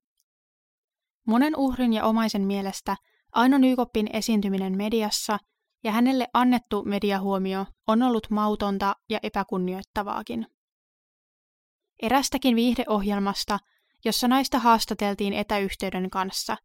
Monen 1.28 1.56
uhrin 1.58 1.94
ja 1.94 2.06
omaisen 2.06 2.42
mielestä 2.42 2.96
Aino 3.32 3.58
Nykoppin 3.58 4.10
esiintyminen 4.14 4.78
mediassa 4.78 5.40
ja 5.84 5.92
hänelle 5.92 6.28
annettu 6.34 6.84
mediahuomio 6.86 7.66
on 7.88 8.04
ollut 8.04 8.30
mautonta 8.30 8.96
ja 9.10 9.20
epäkunnioittavaakin. 9.24 10.48
Erästäkin 12.02 12.56
viihdeohjelmasta, 12.56 13.60
jossa 14.06 14.28
naista 14.28 14.60
haastateltiin 14.60 15.34
etäyhteyden 15.34 16.10
kanssa, 16.10 16.58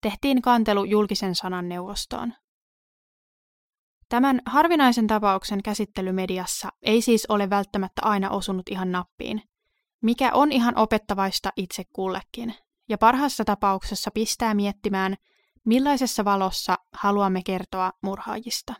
tehtiin 0.00 0.42
kantelu 0.42 0.84
julkisen 0.84 1.34
sanan 1.34 1.68
neuvostoon. 1.68 2.34
Tämän 4.08 4.40
harvinaisen 4.46 5.06
tapauksen 5.06 5.62
käsittely 5.62 6.12
mediassa 6.12 6.68
ei 6.82 7.02
siis 7.02 7.26
ole 7.28 7.50
välttämättä 7.50 8.02
aina 8.04 8.30
osunut 8.30 8.68
ihan 8.70 8.92
nappiin, 8.92 9.42
mikä 10.02 10.30
on 10.32 10.52
ihan 10.52 10.78
opettavaista 10.78 11.52
itse 11.56 11.82
kullekin, 11.92 12.54
ja 12.88 12.98
parhaassa 12.98 13.44
tapauksessa 13.44 14.10
pistää 14.10 14.54
miettimään, 14.54 15.16
millaisessa 15.64 16.24
valossa 16.24 16.76
haluamme 16.92 17.42
kertoa 17.42 17.92
murhaajista. 18.02 18.74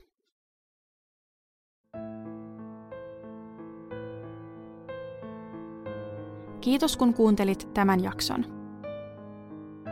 Kiitos 6.61 6.97
kun 6.97 7.15
kuuntelit 7.15 7.69
tämän 7.75 8.03
jakson. 8.03 8.58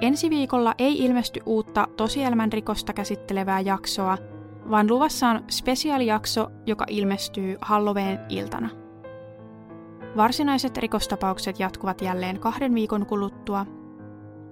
Ensi 0.00 0.30
viikolla 0.30 0.74
ei 0.78 1.04
ilmesty 1.04 1.40
uutta 1.46 1.88
tosielämän 1.96 2.52
rikosta 2.52 2.92
käsittelevää 2.92 3.60
jaksoa, 3.60 4.18
vaan 4.70 4.90
luvassa 4.90 5.28
on 5.28 5.44
spesiaalijakso, 5.50 6.50
joka 6.66 6.84
ilmestyy 6.88 7.56
Halloween 7.60 8.18
iltana. 8.28 8.68
Varsinaiset 10.16 10.76
rikostapaukset 10.76 11.60
jatkuvat 11.60 12.02
jälleen 12.02 12.40
kahden 12.40 12.74
viikon 12.74 13.06
kuluttua, 13.06 13.66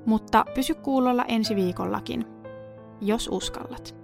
mutta 0.07 0.45
pysy 0.55 0.75
kuulolla 0.75 1.25
ensi 1.29 1.57
viikollakin, 1.57 2.25
jos 3.01 3.29
uskallat. 3.33 4.04